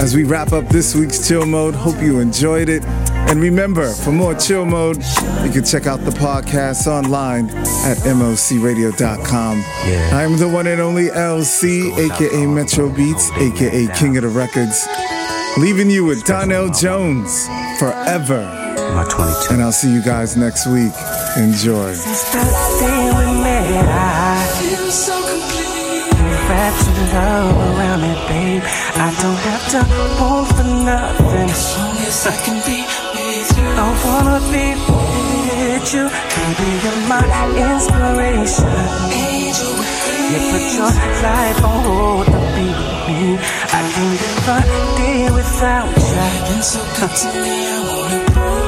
As 0.00 0.14
we 0.14 0.24
wrap 0.24 0.52
up 0.52 0.68
this 0.68 0.94
week's 0.94 1.26
chill 1.26 1.46
mode, 1.46 1.74
hope 1.74 2.00
you 2.00 2.20
enjoyed 2.20 2.68
it. 2.68 2.84
And 2.84 3.40
remember, 3.40 3.92
for 3.92 4.10
more 4.10 4.34
chill 4.34 4.64
mode, 4.64 4.96
you 5.44 5.50
can 5.50 5.64
check 5.64 5.86
out 5.86 6.00
the 6.00 6.10
podcast 6.10 6.86
online 6.86 7.50
at 7.50 7.98
mocradio.com. 7.98 9.62
I 10.12 10.22
am 10.22 10.36
the 10.36 10.48
one 10.48 10.66
and 10.66 10.80
only 10.80 11.08
LC, 11.08 11.96
aka 11.96 12.46
Metro 12.46 12.88
Beats, 12.88 13.30
aka 13.32 13.86
King 13.94 14.16
of 14.16 14.22
the 14.22 14.28
Records. 14.28 14.86
Leaving 15.56 15.90
you 15.90 16.04
with 16.04 16.24
Donell 16.24 16.70
Jones 16.70 17.46
forever. 17.78 18.67
My 18.94 19.04
22. 19.04 19.54
And 19.54 19.62
I'll 19.62 19.72
see 19.72 19.92
you 19.92 20.02
guys 20.02 20.36
next 20.36 20.66
week. 20.66 20.92
Enjoy. 21.36 21.94
Since 21.94 22.24
the 22.32 22.44
day 22.80 23.02
we 23.18 23.26
met, 23.42 23.84
I 23.84 24.46
feel 24.58 24.90
so 24.90 25.14
complete. 25.14 26.12
Wrapped 26.48 26.86
in 26.88 26.98
love 27.14 27.56
around 27.68 28.00
me, 28.02 28.14
babe. 28.28 28.62
I 28.96 29.08
don't 29.22 29.42
have 29.50 29.64
to 29.74 29.80
want 30.20 30.48
for 30.56 30.64
nothing. 30.64 31.50
As 31.50 31.76
long 31.76 31.96
as 32.08 32.26
I 32.26 32.36
can 32.44 32.58
be 32.66 32.80
with 33.14 33.50
you, 33.56 33.66
I 33.76 33.88
wanna 34.04 34.40
be 34.52 34.74
with 34.74 35.18
with 35.58 35.94
you, 35.94 36.08
baby, 36.08 36.68
you're 36.82 37.08
my 37.08 37.24
inspiration. 37.72 38.66
You 40.30 40.38
put 40.50 40.66
your 40.76 40.92
life 41.22 41.64
on 41.64 41.84
hold 41.84 42.26
to 42.26 42.38
be 42.54 42.66
with 42.68 43.00
me. 43.08 43.38
I 43.38 43.80
can't 43.92 44.14
live 44.22 44.48
a 44.48 44.60
day 44.98 45.30
without 45.30 45.88
you. 45.88 46.26
Been 46.48 46.62
so 46.62 46.80
good 46.98 47.12
to 47.20 47.28
me, 47.42 47.56
I 47.66 47.78
wanna 47.88 48.20
prove 48.32 48.67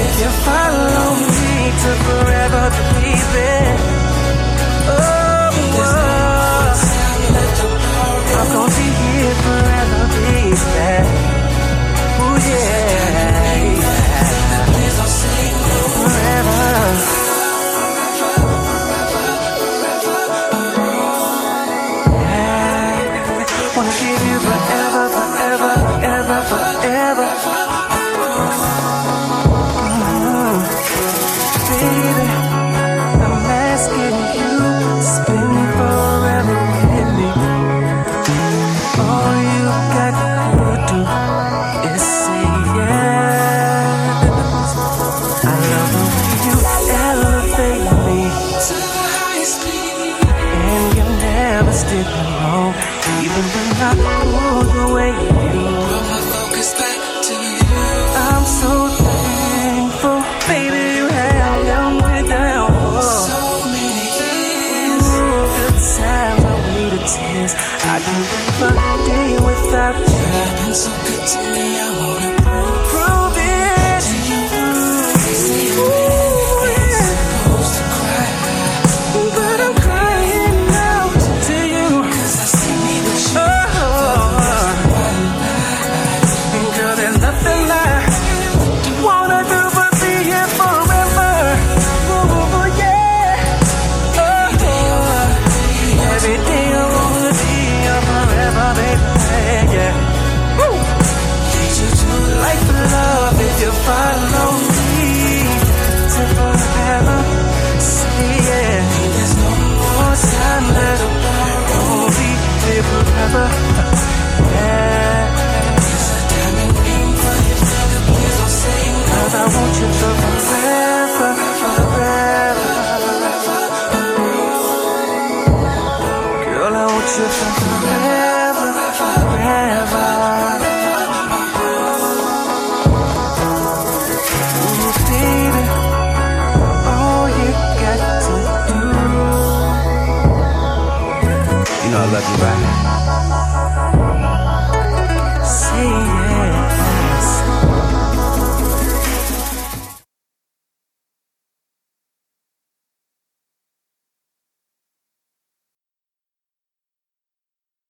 If 0.00 0.20
you 0.20 0.30
follow 0.46 1.14
me 1.16 1.70
to 1.82 1.90
forever, 2.06 2.97